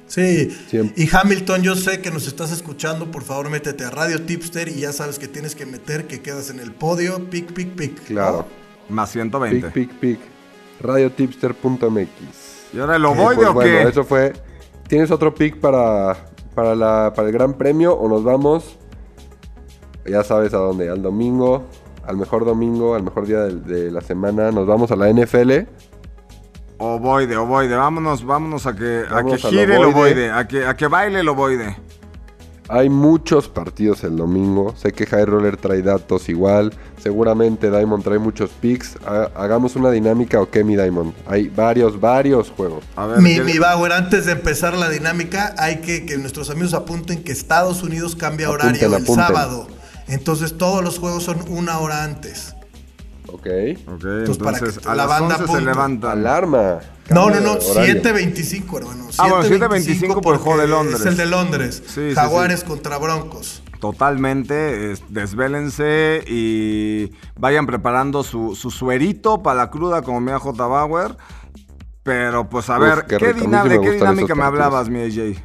Sí. 0.07 0.53
y 0.97 1.15
Hamilton, 1.15 1.61
yo 1.63 1.75
sé 1.75 2.01
que 2.01 2.11
nos 2.11 2.27
estás 2.27 2.51
escuchando, 2.51 3.09
por 3.09 3.23
favor 3.23 3.49
métete 3.49 3.85
a 3.85 3.91
Radio 3.91 4.21
Tipster 4.21 4.67
y 4.67 4.81
ya 4.81 4.91
sabes 4.91 5.17
que 5.17 5.29
tienes 5.29 5.55
que 5.55 5.65
meter 5.65 6.07
que 6.07 6.21
quedas 6.21 6.49
en 6.49 6.59
el 6.59 6.73
podio, 6.73 7.29
pic, 7.29 7.53
pic, 7.53 7.73
pic. 7.73 8.03
Claro. 8.03 8.45
Más 8.89 9.11
120. 9.13 9.69
Pic, 9.69 9.89
pic, 9.91 9.97
pic. 9.97 10.19
Radiotipster.mx. 10.81 12.09
¿Y 12.73 12.79
ahora 12.79 12.97
el 12.97 13.05
ovoide 13.05 13.37
pues 13.37 13.47
o 13.47 13.53
bueno, 13.53 13.89
eso 13.89 14.03
fue. 14.03 14.33
¿Tienes 14.87 15.09
otro 15.11 15.33
pick 15.33 15.59
para, 15.59 16.15
para, 16.53 16.75
la, 16.75 17.11
para 17.15 17.27
el 17.27 17.33
Gran 17.33 17.53
Premio 17.53 17.93
o 17.93 18.07
nos 18.07 18.23
vamos? 18.23 18.77
Ya 20.05 20.23
sabes 20.23 20.53
a 20.53 20.57
dónde, 20.57 20.89
al 20.89 21.01
domingo, 21.01 21.63
al 22.05 22.17
mejor 22.17 22.45
domingo, 22.45 22.93
al 22.93 23.03
mejor 23.03 23.25
día 23.25 23.39
de, 23.41 23.89
la 23.89 24.01
semana. 24.01 24.51
Nos 24.51 24.67
vamos 24.67 24.91
a 24.91 24.95
la 24.95 25.11
NFL. 25.11 25.67
Ovoide, 26.77 27.37
ovoide, 27.37 27.75
vámonos, 27.75 28.23
vámonos 28.23 28.67
a 28.67 28.75
que, 28.75 29.05
a 29.09 29.23
que 29.23 29.37
gire 29.37 29.75
el 29.75 29.85
ovoide, 29.85 30.31
a 30.31 30.47
que, 30.47 30.65
a 30.65 30.75
que 30.75 30.87
baile 30.87 31.21
el 31.21 31.29
ovoide. 31.29 31.75
Hay 32.67 32.89
muchos 32.89 33.47
partidos 33.47 34.03
el 34.03 34.17
domingo. 34.17 34.75
Sé 34.75 34.91
que 34.91 35.05
High 35.05 35.25
Roller 35.25 35.57
trae 35.57 35.81
datos 35.81 36.29
igual. 36.29 36.73
Seguramente 37.05 37.69
Diamond 37.69 38.03
trae 38.03 38.17
muchos 38.17 38.49
picks. 38.49 38.97
Hagamos 39.35 39.75
una 39.75 39.91
dinámica, 39.91 40.41
¿o 40.41 40.49
qué, 40.49 40.63
mi 40.63 40.75
Diamond? 40.75 41.13
Hay 41.27 41.49
varios, 41.49 42.01
varios 42.01 42.49
juegos. 42.49 42.83
mi, 43.19 43.39
mi 43.41 43.59
Bauer, 43.59 43.91
antes 43.91 44.25
de 44.25 44.31
empezar 44.31 44.75
la 44.75 44.89
dinámica, 44.89 45.53
hay 45.59 45.81
que 45.81 46.07
que 46.07 46.17
nuestros 46.17 46.49
amigos 46.49 46.73
apunten 46.73 47.23
que 47.23 47.31
Estados 47.31 47.83
Unidos 47.83 48.15
cambia 48.15 48.49
horario 48.49 48.95
el 48.95 49.05
sábado. 49.05 49.67
Entonces 50.07 50.57
todos 50.57 50.83
los 50.83 50.97
juegos 50.97 51.21
son 51.21 51.45
una 51.47 51.77
hora 51.77 52.03
antes. 52.03 52.55
Ok. 53.27 53.45
entonces, 53.45 54.37
para 54.39 54.59
que 54.59 54.71
a 54.87 54.95
la 54.95 55.05
banda 55.05 55.45
se 55.45 55.61
levanta. 55.61 56.11
Alarma. 56.11 56.79
No, 57.11 57.29
no, 57.29 57.39
no, 57.39 57.59
7.25, 57.59 58.77
hermano. 58.77 59.07
ah, 59.19 59.27
bueno, 59.29 59.43
7.25 59.43 60.21
por 60.21 60.33
el 60.33 60.41
juego 60.41 60.59
de 60.59 60.67
Londres. 60.67 61.01
Es 61.01 61.05
el 61.05 61.17
de 61.17 61.27
Londres. 61.27 61.83
Jaguares 62.15 62.63
contra 62.63 62.97
Broncos. 62.97 63.61
Totalmente, 63.79 64.95
desvélense 65.09 66.23
y 66.27 67.11
vayan 67.37 67.65
preparando 67.65 68.23
su, 68.23 68.55
suerito 68.55 69.43
para 69.43 69.57
la 69.57 69.69
cruda 69.69 70.01
como 70.01 70.21
me 70.21 70.33
J. 70.33 70.67
Bauer. 70.67 71.17
Pero 72.03 72.47
pues 72.49 72.69
a 72.69 72.77
ver, 72.77 73.05
¿qué, 73.05 73.33
dinámica, 73.33 73.81
¿qué 73.81 73.91
dinámica 73.91 74.35
me 74.35 74.43
hablabas, 74.43 74.89
mi 74.89 75.01
AJ? 75.01 75.41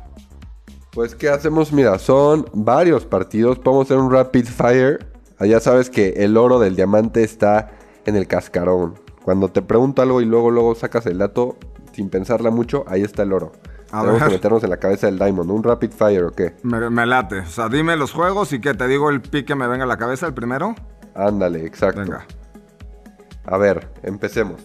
Pues, 0.93 1.15
¿qué 1.15 1.29
hacemos? 1.29 1.73
Mira, 1.73 1.99
son 1.99 2.47
varios 2.53 3.07
partidos. 3.07 3.59
Podemos 3.59 3.87
hacer 3.87 3.97
un 3.97 4.11
rapid 4.11 4.45
fire. 4.45 5.07
Allá 5.39 5.61
sabes 5.61 5.89
que 5.89 6.11
el 6.17 6.37
oro 6.37 6.59
del 6.59 6.77
diamante 6.77 7.23
está 7.23 7.71
en 8.05 8.17
el 8.17 8.27
cascarón. 8.27 8.99
Cuando 9.23 9.49
te 9.49 9.63
pregunto 9.63 10.03
algo 10.03 10.21
y 10.21 10.25
luego, 10.25 10.51
luego 10.51 10.75
sacas 10.75 11.07
el 11.07 11.19
dato 11.19 11.57
sin 11.93 12.11
pensarla 12.11 12.51
mucho, 12.51 12.85
ahí 12.89 13.03
está 13.03 13.23
el 13.23 13.33
oro. 13.33 13.53
Tenemos 13.91 14.23
que 14.23 14.31
meternos 14.31 14.65
en 14.65 14.71
la 14.71 14.77
cabeza 14.77 15.07
del 15.07 15.19
Diamond. 15.19 15.51
¿Un 15.51 15.63
rapid 15.63 15.91
fire 15.91 16.25
o 16.25 16.33
qué? 16.33 16.55
Me, 16.63 17.07
late. 17.07 17.41
O 17.41 17.47
sea, 17.47 17.69
dime 17.69 17.97
los 17.97 18.13
juegos 18.13 18.53
y 18.53 18.61
que 18.61 18.75
te 18.75 18.87
digo 18.87 19.11
el 19.11 19.21
pick 19.21 19.47
que 19.47 19.55
me 19.55 19.67
venga 19.67 19.85
a 19.85 19.87
la 19.87 19.97
cabeza, 19.97 20.27
el 20.27 20.35
primero. 20.35 20.75
Ándale, 21.15 21.67
exacto. 21.67 22.01
Venga. 22.01 22.27
A 23.45 23.57
ver, 23.59 23.91
empecemos. 24.03 24.61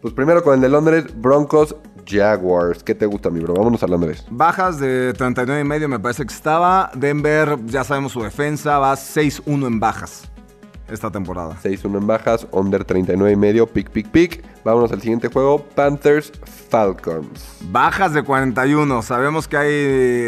Pues 0.00 0.14
primero 0.14 0.42
con 0.42 0.54
el 0.54 0.60
de 0.60 0.68
Londres, 0.68 1.06
Broncos 1.14 1.76
Jaguars. 2.06 2.82
¿Qué 2.82 2.94
te 2.94 3.06
gusta, 3.06 3.30
mi 3.30 3.40
bro? 3.40 3.54
Vámonos 3.54 3.82
a 3.82 3.86
Londres. 3.86 4.24
Bajas 4.30 4.78
de 4.78 5.12
39 5.12 5.60
y 5.60 5.64
medio 5.64 5.88
me 5.88 5.98
parece 5.98 6.24
que 6.24 6.34
estaba. 6.34 6.90
Denver, 6.94 7.58
ya 7.66 7.84
sabemos 7.84 8.12
su 8.12 8.22
defensa, 8.22 8.78
va 8.78 8.94
6-1 8.94 9.66
en 9.66 9.80
bajas 9.80 10.31
esta 10.92 11.10
temporada. 11.10 11.56
6-1 11.62 11.98
en 11.98 12.06
bajas, 12.06 12.46
under 12.50 12.84
39 12.84 13.32
y 13.32 13.36
medio, 13.36 13.66
pick, 13.66 13.90
pick, 13.90 14.08
pick. 14.08 14.44
Vámonos 14.64 14.92
al 14.92 15.00
siguiente 15.00 15.28
juego, 15.28 15.64
Panthers 15.74 16.32
Falcons. 16.68 17.58
Bajas 17.70 18.12
de 18.14 18.22
41. 18.22 19.02
Sabemos 19.02 19.48
que 19.48 19.56
hay 19.56 19.72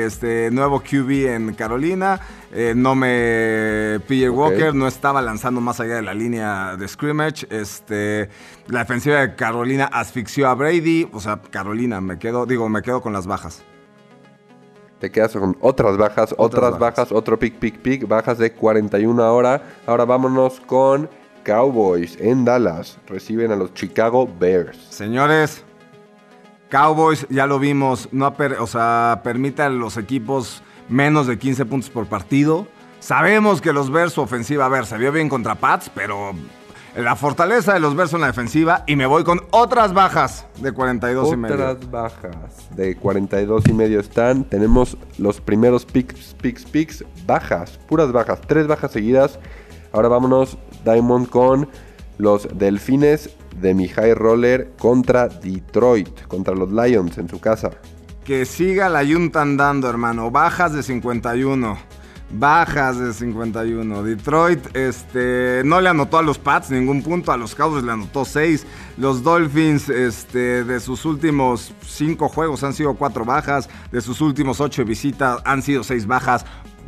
este 0.06 0.50
nuevo 0.50 0.80
QB 0.80 1.34
en 1.34 1.54
Carolina. 1.54 2.20
Eh, 2.52 2.72
no 2.76 2.94
me 2.94 4.00
PJ 4.06 4.30
Walker 4.30 4.74
no 4.74 4.86
estaba 4.86 5.20
lanzando 5.20 5.60
más 5.60 5.80
allá 5.80 5.96
de 5.96 6.02
la 6.02 6.14
línea 6.14 6.76
de 6.76 6.88
scrimmage. 6.88 7.46
Este, 7.50 8.28
la 8.68 8.80
defensiva 8.80 9.20
de 9.20 9.34
Carolina 9.34 9.86
asfixió 9.92 10.48
a 10.48 10.54
Brady. 10.54 11.08
O 11.12 11.20
sea, 11.20 11.40
Carolina, 11.50 12.00
me 12.00 12.18
quedo, 12.18 12.46
digo, 12.46 12.68
me 12.68 12.82
quedo 12.82 13.02
con 13.02 13.12
las 13.12 13.26
bajas. 13.26 13.62
Te 15.04 15.10
quedas 15.10 15.32
con 15.32 15.54
otras 15.60 15.98
bajas, 15.98 16.34
otras, 16.38 16.78
bajas. 16.78 17.12
otro 17.12 17.38
pick, 17.38 17.58
pick, 17.58 17.76
pick, 17.80 18.08
bajas 18.08 18.38
de 18.38 18.52
41 18.52 19.22
ahora. 19.22 19.62
Ahora 19.86 20.06
vámonos 20.06 20.60
con 20.60 21.10
Cowboys 21.44 22.16
en 22.18 22.46
Dallas. 22.46 22.96
Reciben 23.06 23.52
a 23.52 23.56
los 23.56 23.74
Chicago 23.74 24.26
Bears. 24.40 24.78
Señores, 24.88 25.62
Cowboys 26.70 27.26
ya 27.28 27.46
lo 27.46 27.58
vimos, 27.58 28.08
no 28.12 28.34
o 28.58 28.66
sea, 28.66 29.20
permite 29.22 29.60
a 29.60 29.68
los 29.68 29.98
equipos 29.98 30.62
menos 30.88 31.26
de 31.26 31.38
15 31.38 31.66
puntos 31.66 31.90
por 31.90 32.06
partido. 32.06 32.66
Sabemos 32.98 33.60
que 33.60 33.74
los 33.74 33.90
Bears 33.90 34.14
su 34.14 34.22
ofensiva, 34.22 34.64
a 34.64 34.70
ver, 34.70 34.86
se 34.86 34.96
vio 34.96 35.12
bien 35.12 35.28
contra 35.28 35.54
Pats, 35.54 35.90
pero 35.94 36.32
la 36.96 37.16
fortaleza 37.16 37.74
de 37.74 37.80
los 37.80 37.96
versos 37.96 38.14
en 38.14 38.20
la 38.20 38.28
defensiva 38.28 38.84
y 38.86 38.94
me 38.96 39.06
voy 39.06 39.24
con 39.24 39.40
otras 39.50 39.92
bajas 39.92 40.46
de 40.60 40.72
42 40.72 41.32
y 41.32 41.36
medio. 41.36 41.54
Otras 41.54 41.90
bajas 41.90 42.76
de 42.76 42.96
42 42.96 43.64
y 43.68 43.72
medio 43.72 44.00
están. 44.00 44.44
Tenemos 44.44 44.96
los 45.18 45.40
primeros 45.40 45.84
picks, 45.84 46.34
picks, 46.34 46.64
picks, 46.64 47.04
bajas, 47.26 47.78
puras 47.88 48.12
bajas, 48.12 48.40
tres 48.46 48.66
bajas 48.66 48.92
seguidas. 48.92 49.38
Ahora 49.92 50.08
vámonos, 50.08 50.56
Diamond, 50.84 51.28
con 51.28 51.68
los 52.18 52.48
Delfines 52.56 53.30
de 53.60 53.74
mi 53.74 53.88
High 53.88 54.14
Roller 54.14 54.72
contra 54.78 55.28
Detroit, 55.28 56.22
contra 56.26 56.54
los 56.54 56.70
Lions 56.70 57.18
en 57.18 57.28
su 57.28 57.40
casa. 57.40 57.70
Que 58.24 58.46
siga 58.46 58.88
la 58.88 59.04
Junta 59.04 59.42
andando, 59.42 59.90
hermano. 59.90 60.30
Bajas 60.30 60.72
de 60.72 60.82
51. 60.82 61.76
Bajas 62.36 62.98
de 62.98 63.12
51. 63.12 64.02
Detroit 64.02 64.76
este, 64.76 65.62
no 65.64 65.80
le 65.80 65.88
anotó 65.88 66.18
a 66.18 66.22
los 66.22 66.36
Pats 66.36 66.70
ningún 66.70 67.00
punto. 67.02 67.30
A 67.30 67.36
los 67.36 67.54
Cowboys 67.54 67.84
le 67.84 67.92
anotó 67.92 68.24
6. 68.24 68.66
Los 68.96 69.22
Dolphins 69.22 69.88
este, 69.88 70.64
de 70.64 70.80
sus 70.80 71.04
últimos 71.04 71.72
5 71.86 72.28
juegos 72.28 72.64
han 72.64 72.72
sido 72.72 72.94
4 72.94 73.24
bajas. 73.24 73.68
De 73.92 74.00
sus 74.00 74.20
últimos 74.20 74.60
8 74.60 74.84
visitas 74.84 75.40
han 75.44 75.62
sido 75.62 75.84
6 75.84 76.06
bajas. 76.08 76.44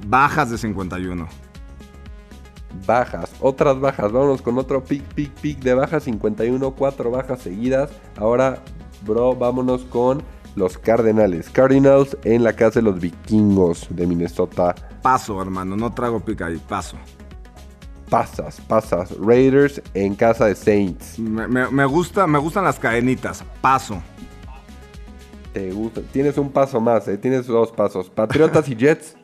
Bajas 0.08 0.50
de 0.50 0.58
51. 0.58 1.28
Bajas, 2.84 3.32
otras 3.40 3.78
bajas. 3.78 4.10
Vámonos 4.10 4.42
con 4.42 4.58
otro 4.58 4.82
pick, 4.82 5.04
pick, 5.14 5.32
pick 5.34 5.60
de 5.60 5.74
bajas. 5.74 6.02
51, 6.02 6.72
4 6.72 7.10
bajas 7.12 7.40
seguidas. 7.40 7.90
Ahora, 8.16 8.64
bro, 9.06 9.36
vámonos 9.36 9.84
con 9.84 10.24
los 10.56 10.78
Cardenales. 10.78 11.48
Cardinals 11.50 12.16
en 12.24 12.42
la 12.42 12.54
casa 12.54 12.80
de 12.80 12.82
los 12.82 12.98
vikingos 12.98 13.86
de 13.90 14.06
Minnesota. 14.06 14.74
Paso, 15.02 15.40
hermano, 15.40 15.76
no 15.76 15.92
trago 15.92 16.18
pica 16.18 16.46
ahí, 16.46 16.60
paso. 16.68 16.96
Pasas, 18.10 18.60
pasas. 18.62 19.14
Raiders 19.20 19.80
en 19.94 20.14
casa 20.14 20.46
de 20.46 20.54
Saints. 20.54 21.18
Me, 21.18 21.84
gusta, 21.84 22.26
me 22.26 22.38
gustan 22.38 22.64
las 22.64 22.78
cadenitas. 22.78 23.44
Paso. 23.60 24.02
Te 25.52 25.70
gusta. 25.72 26.00
Tienes 26.12 26.38
un 26.38 26.50
paso 26.50 26.80
más, 26.80 27.06
¿eh? 27.08 27.18
Tienes 27.18 27.46
dos 27.46 27.72
pasos. 27.72 28.08
Patriotas 28.08 28.68
y 28.68 28.76
Jets. 28.76 29.16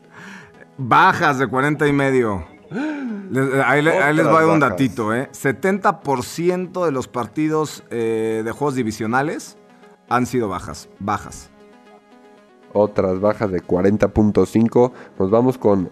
Bajas 0.77 1.39
de 1.39 1.47
40 1.47 1.87
y 1.87 1.93
medio. 1.93 2.45
ahí, 3.65 3.81
les 3.81 4.25
voy 4.25 4.35
a 4.35 4.41
dar 4.41 4.45
un 4.47 4.59
datito, 4.59 5.13
¿eh? 5.13 5.29
70% 5.31 6.85
de 6.85 6.91
los 6.91 7.07
partidos 7.07 7.83
eh, 7.89 8.41
de 8.43 8.51
juegos 8.51 8.75
divisionales 8.75 9.57
han 10.09 10.25
sido 10.25 10.49
bajas, 10.49 10.89
bajas. 10.99 11.49
Otras 12.73 13.19
bajas 13.19 13.51
de 13.51 13.61
40.5. 13.61 14.91
Nos 15.19 15.29
vamos 15.29 15.57
con 15.57 15.89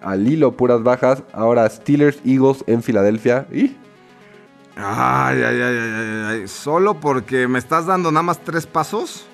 al 0.00 0.26
hilo 0.26 0.56
puras 0.56 0.82
bajas. 0.82 1.22
Ahora 1.32 1.68
Steelers 1.68 2.18
Eagles 2.24 2.64
en 2.66 2.82
Filadelfia. 2.82 3.46
¿Y? 3.52 3.76
Ay, 4.76 5.42
ay, 5.42 5.60
ay, 5.60 5.78
ay, 5.78 6.24
ay, 6.28 6.48
Solo 6.48 7.00
porque 7.00 7.48
me 7.48 7.58
estás 7.58 7.86
dando 7.86 8.12
nada 8.12 8.22
más 8.22 8.38
tres 8.40 8.66
pasos. 8.66 9.26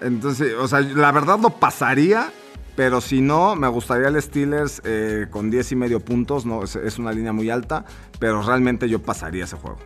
Entonces, 0.00 0.54
o 0.54 0.68
sea, 0.68 0.80
la 0.80 1.10
verdad 1.12 1.38
lo 1.40 1.50
pasaría. 1.50 2.32
Pero 2.76 3.00
si 3.00 3.20
no, 3.20 3.56
me 3.56 3.68
gustaría 3.68 4.08
el 4.08 4.22
Steelers 4.22 4.80
eh, 4.84 5.26
con 5.30 5.50
10 5.50 5.72
y 5.72 5.76
medio 5.76 6.00
puntos. 6.00 6.46
No, 6.46 6.62
es 6.62 6.98
una 6.98 7.12
línea 7.12 7.32
muy 7.32 7.50
alta. 7.50 7.84
Pero 8.18 8.40
realmente 8.42 8.88
yo 8.88 9.02
pasaría 9.02 9.44
ese 9.44 9.56
juego. 9.56 9.78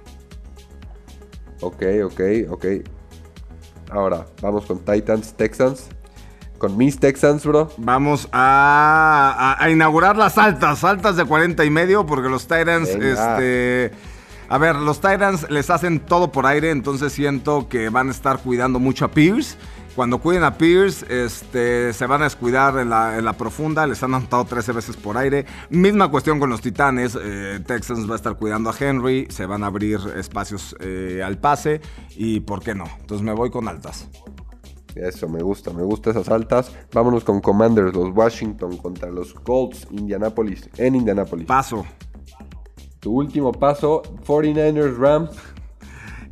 Ok, 1.65 1.83
ok, 2.05 2.21
ok. 2.51 2.67
Ahora, 3.91 4.27
vamos 4.43 4.67
con 4.67 4.81
Titans, 4.81 5.33
Texans. 5.33 5.89
Con 6.59 6.77
mis 6.77 6.99
Texans, 6.99 7.47
bro. 7.47 7.71
Vamos 7.79 8.29
a, 8.33 9.67
inaugurar 9.71 10.17
las 10.17 10.37
altas, 10.37 10.85
altas 10.85 11.17
de 11.17 11.25
40 11.25 11.65
y 11.65 11.71
medio, 11.71 12.05
porque 12.05 12.29
los 12.29 12.43
Titans, 12.43 12.91
este... 12.91 13.93
A 14.51 14.59
ver, 14.59 14.77
los 14.77 15.01
Titans 15.01 15.51
les 15.51 15.71
hacen 15.71 16.01
todo 16.01 16.31
por 16.31 16.45
aire, 16.45 16.71
entonces 16.71 17.15
siento 17.15 17.67
que 17.67 17.89
van 17.89 18.09
a 18.09 18.11
estar 18.11 18.41
cuidando 18.41 18.79
mucho 18.79 19.07
a 19.07 19.11
Pierce. 19.11 19.57
Cuando 19.95 20.19
cuiden 20.19 20.43
a 20.43 20.59
Pierce, 20.59 21.07
este, 21.09 21.93
se 21.93 22.07
van 22.07 22.23
a 22.23 22.25
descuidar 22.25 22.79
en 22.79 22.91
la, 22.91 23.17
en 23.17 23.25
la 23.25 23.35
profunda. 23.35 23.87
Les 23.87 24.03
han 24.03 24.13
anotado 24.13 24.45
13 24.45 24.73
veces 24.73 24.97
por 24.97 25.17
aire. 25.17 25.47
Misma 25.71 26.11
cuestión 26.11 26.41
con 26.41 26.51
los 26.51 26.61
Titanes. 26.61 27.17
Eh, 27.21 27.61
Texans 27.65 28.09
va 28.09 28.15
a 28.15 28.17
estar 28.17 28.37
cuidando 28.37 28.71
a 28.71 28.75
Henry. 28.79 29.29
Se 29.31 29.47
van 29.47 29.63
a 29.63 29.69
abrir 29.69 30.01
espacios 30.17 30.75
eh, 30.81 31.23
al 31.25 31.39
pase. 31.39 31.81
Y 32.17 32.41
por 32.41 32.61
qué 32.61 32.75
no. 32.75 32.87
Entonces 33.01 33.25
me 33.25 33.33
voy 33.33 33.51
con 33.51 33.69
altas. 33.69 34.09
Eso, 34.97 35.29
me 35.29 35.43
gusta, 35.43 35.73
me 35.73 35.83
gusta 35.83 36.11
esas 36.11 36.29
altas. 36.29 36.73
Vámonos 36.93 37.23
con 37.23 37.41
Commanders, 37.41 37.95
los 37.95 38.15
Washington 38.15 38.77
contra 38.77 39.11
los 39.11 39.35
Colts, 39.35 39.87
Indianapolis, 39.91 40.69
en 40.77 40.97
Indianapolis. 40.97 41.47
Paso. 41.47 41.85
Tu 43.01 43.13
último 43.13 43.53
paso, 43.53 44.03
49ers 44.27 44.97
Rams. 44.97 45.31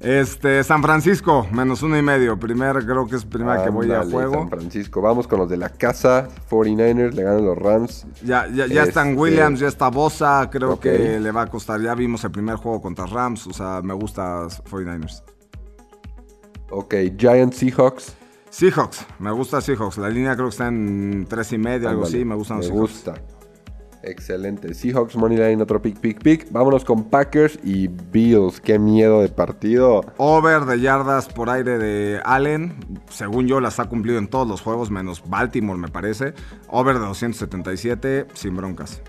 Este, 0.02 0.64
San 0.64 0.82
Francisco, 0.82 1.46
menos 1.52 1.82
uno 1.82 1.96
y 1.96 2.02
medio. 2.02 2.36
Primera, 2.38 2.80
creo 2.80 3.06
que 3.06 3.14
es 3.16 3.24
primera 3.24 3.62
que 3.62 3.70
voy 3.70 3.90
a 3.92 4.02
juego. 4.02 4.34
San 4.34 4.50
Francisco. 4.50 5.00
Vamos 5.00 5.28
con 5.28 5.38
los 5.38 5.48
de 5.48 5.56
la 5.56 5.68
casa. 5.68 6.28
49ers 6.50 7.12
le 7.12 7.22
ganan 7.22 7.44
los 7.44 7.56
Rams. 7.56 8.06
Ya, 8.24 8.48
ya, 8.48 8.66
ya 8.66 8.82
están 8.82 9.10
Este- 9.10 9.20
Williams, 9.20 9.60
ya 9.60 9.68
está 9.68 9.88
Bosa. 9.90 10.48
Creo 10.50 10.80
que 10.80 11.20
le 11.20 11.30
va 11.30 11.42
a 11.42 11.46
costar. 11.46 11.80
Ya 11.80 11.94
vimos 11.94 12.24
el 12.24 12.32
primer 12.32 12.56
juego 12.56 12.80
contra 12.82 13.06
Rams. 13.06 13.46
O 13.46 13.52
sea, 13.52 13.80
me 13.82 13.94
gusta 13.94 14.48
49ers. 14.68 15.22
Ok, 16.70 16.94
Giants 17.16 17.58
Seahawks. 17.58 18.16
Seahawks, 18.50 19.06
me 19.20 19.30
gusta 19.30 19.60
Seahawks. 19.60 19.98
La 19.98 20.08
línea 20.10 20.34
creo 20.34 20.46
que 20.48 20.50
está 20.52 20.66
en 20.68 21.26
tres 21.28 21.52
y 21.52 21.58
medio, 21.58 21.88
algo 21.88 22.04
así. 22.04 22.24
Me 22.24 22.34
gustan 22.34 22.56
los 22.58 22.66
Me 22.66 22.72
Seahawks. 22.72 22.92
gusta. 22.92 23.14
Excelente. 24.02 24.74
Seahawks 24.74 25.16
Moneyline, 25.16 25.60
otro 25.60 25.80
pick, 25.80 25.98
pick, 25.98 26.22
pick. 26.22 26.50
Vámonos 26.50 26.84
con 26.84 27.04
Packers 27.04 27.58
y 27.62 27.88
Bills. 27.88 28.60
Qué 28.60 28.78
miedo 28.78 29.22
de 29.22 29.28
partido. 29.28 30.04
Over 30.16 30.64
de 30.64 30.80
yardas 30.80 31.28
por 31.28 31.50
aire 31.50 31.78
de 31.78 32.20
Allen. 32.24 32.74
Según 33.10 33.46
yo, 33.46 33.60
las 33.60 33.78
ha 33.80 33.88
cumplido 33.88 34.18
en 34.18 34.28
todos 34.28 34.48
los 34.48 34.60
juegos, 34.60 34.90
menos 34.90 35.22
Baltimore, 35.28 35.78
me 35.78 35.88
parece. 35.88 36.34
Over 36.68 36.94
de 36.94 37.06
277, 37.06 38.26
sin 38.34 38.56
broncas. 38.56 39.00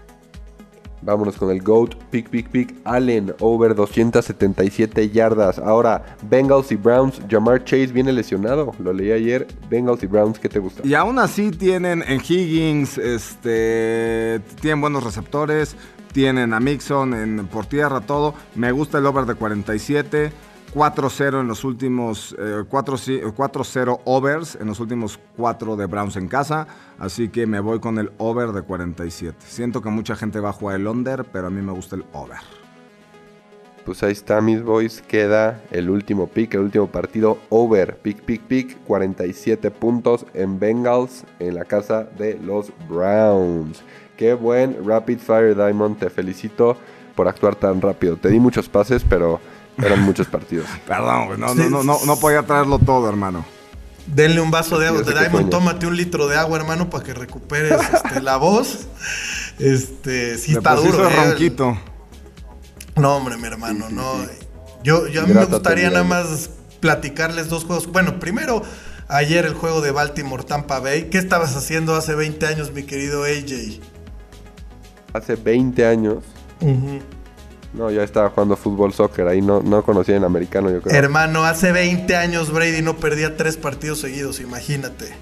Vámonos 1.03 1.35
con 1.35 1.49
el 1.51 1.61
GOAT, 1.61 1.95
pick, 2.09 2.29
pick, 2.29 2.49
pick. 2.49 2.75
Allen, 2.85 3.33
over 3.39 3.75
277 3.75 5.09
yardas. 5.09 5.59
Ahora, 5.59 6.17
Bengals 6.29 6.71
y 6.71 6.75
Browns. 6.75 7.21
Jamar 7.29 7.63
Chase 7.63 7.87
viene 7.87 8.11
lesionado. 8.11 8.71
Lo 8.79 8.93
leí 8.93 9.11
ayer. 9.11 9.47
Bengals 9.69 10.03
y 10.03 10.07
Browns, 10.07 10.39
¿qué 10.39 10.49
te 10.49 10.59
gusta? 10.59 10.85
Y 10.85 10.93
aún 10.93 11.19
así 11.19 11.51
tienen 11.51 12.03
en 12.07 12.21
Higgins, 12.21 12.97
este, 12.97 14.39
tienen 14.61 14.81
buenos 14.81 15.03
receptores, 15.03 15.75
tienen 16.13 16.53
a 16.53 16.59
Mixon 16.59 17.13
en, 17.13 17.47
por 17.47 17.65
tierra, 17.65 18.01
todo. 18.01 18.33
Me 18.55 18.71
gusta 18.71 18.99
el 18.99 19.05
over 19.05 19.25
de 19.25 19.35
47, 19.35 20.31
4-0 20.73 21.41
en 21.41 21.47
los 21.47 21.63
últimos, 21.63 22.35
eh, 22.39 22.63
4 22.67 22.97
sí- 22.97 23.21
4-0 23.35 24.01
overs 24.05 24.55
en 24.59 24.67
los 24.67 24.79
últimos 24.79 25.19
4 25.37 25.75
de 25.75 25.85
Browns 25.85 26.15
en 26.15 26.27
casa. 26.27 26.67
Así 26.97 27.29
que 27.29 27.45
me 27.45 27.59
voy 27.59 27.79
con 27.79 27.99
el 27.99 28.11
over 28.17 28.51
de 28.51 28.61
47. 28.63 29.37
Siento 29.47 29.81
que 29.81 29.89
mucha 29.89 30.15
gente 30.15 30.39
va 30.39 30.49
a 30.49 30.53
jugar 30.53 30.77
el 30.79 30.87
under, 30.87 31.25
pero 31.25 31.47
a 31.47 31.49
mí 31.49 31.61
me 31.61 31.71
gusta 31.71 31.95
el 31.95 32.05
over. 32.13 32.37
Pues 33.85 34.01
ahí 34.01 34.13
está, 34.13 34.39
mis 34.41 34.63
boys. 34.63 35.01
Queda 35.01 35.61
el 35.69 35.89
último 35.89 36.27
pick, 36.27 36.53
el 36.53 36.61
último 36.61 36.87
partido. 36.87 37.37
Over, 37.49 37.97
pick, 37.97 38.21
pick, 38.21 38.41
pick. 38.43 38.77
47 38.85 39.69
puntos 39.71 40.25
en 40.33 40.57
Bengals 40.57 41.25
en 41.39 41.55
la 41.55 41.65
casa 41.65 42.03
de 42.17 42.39
los 42.39 42.71
Browns. 42.89 43.83
Qué 44.15 44.33
buen 44.33 44.77
Rapid 44.87 45.17
Fire 45.19 45.53
Diamond. 45.55 45.99
Te 45.99 46.09
felicito 46.09 46.77
por 47.13 47.27
actuar 47.27 47.55
tan 47.55 47.81
rápido. 47.81 48.15
Te 48.15 48.29
di 48.29 48.39
muchos 48.39 48.69
pases, 48.69 49.03
pero 49.07 49.41
eran 49.77 50.01
muchos 50.01 50.27
partidos. 50.27 50.67
Perdón, 50.87 51.27
güey, 51.27 51.39
no, 51.39 51.53
no, 51.55 51.69
no, 51.69 51.83
no, 51.83 51.99
no 52.05 52.19
podía 52.19 52.43
traerlo 52.43 52.79
todo, 52.79 53.09
hermano. 53.09 53.45
Denle 54.05 54.41
un 54.41 54.51
vaso 54.51 54.79
de 54.79 54.87
agua. 54.87 55.03
Que 55.03 55.11
Diamond, 55.13 55.49
tómate 55.49 55.87
un 55.87 55.95
litro 55.95 56.27
de 56.27 56.37
agua, 56.37 56.57
hermano, 56.59 56.89
para 56.89 57.03
que 57.03 57.13
recuperes 57.13 57.79
este, 57.93 58.21
la 58.21 58.37
voz. 58.37 58.87
Este, 59.59 60.37
sí 60.37 60.53
está 60.53 60.75
duro. 60.75 61.07
eh. 61.09 61.13
ronquito. 61.15 61.77
No, 62.95 63.15
hombre, 63.15 63.37
mi 63.37 63.47
hermano, 63.47 63.89
no. 63.89 64.03
Yo, 64.83 65.07
yo 65.07 65.21
a 65.21 65.25
mí 65.25 65.33
me 65.33 65.45
gustaría 65.45 65.89
nada 65.89 66.03
más 66.03 66.49
platicarles 66.81 67.47
dos 67.47 67.63
juegos. 67.63 67.87
Bueno, 67.87 68.19
primero, 68.19 68.61
ayer 69.07 69.45
el 69.45 69.53
juego 69.53 69.79
de 69.81 69.91
Baltimore 69.91 70.43
Tampa 70.43 70.79
Bay. 70.79 71.09
¿Qué 71.09 71.17
estabas 71.17 71.55
haciendo 71.55 71.95
hace 71.95 72.13
20 72.13 72.45
años, 72.45 72.71
mi 72.73 72.83
querido 72.83 73.23
AJ? 73.23 73.79
Hace 75.13 75.35
20 75.37 75.85
años. 75.85 76.17
No, 77.73 77.89
ya 77.89 78.03
estaba 78.03 78.29
jugando 78.29 78.55
fútbol, 78.55 78.93
soccer. 78.93 79.27
Ahí 79.27 79.41
no, 79.41 79.61
no 79.61 79.83
conocía 79.83 80.15
en 80.15 80.23
americano, 80.23 80.69
yo 80.69 80.81
creo. 80.81 80.95
Hermano, 80.95 81.43
hace 81.43 81.71
20 81.71 82.15
años 82.15 82.51
Brady 82.51 82.81
no 82.81 82.97
perdía 82.97 83.35
tres 83.35 83.57
partidos 83.57 83.99
seguidos, 83.99 84.39
imagínate. 84.39 85.13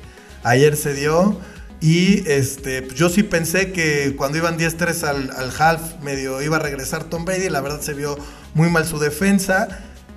Ayer 0.44 0.76
se 0.76 0.94
dio 0.94 1.38
y 1.80 2.30
este, 2.30 2.88
yo 2.94 3.10
sí 3.10 3.24
pensé 3.24 3.72
que 3.72 4.16
cuando 4.18 4.38
iban 4.38 4.58
10-3 4.60 5.04
al, 5.08 5.32
al 5.32 5.52
half 5.58 6.02
medio 6.04 6.42
iba 6.42 6.58
a 6.58 6.60
regresar 6.60 7.06
Tom 7.06 7.24
Brady, 7.26 7.50
la 7.50 7.62
verdad 7.62 7.80
se 7.80 7.94
vio 7.94 8.18
muy 8.54 8.70
mal 8.70 8.86
su 8.86 9.00
defensa. 9.00 9.68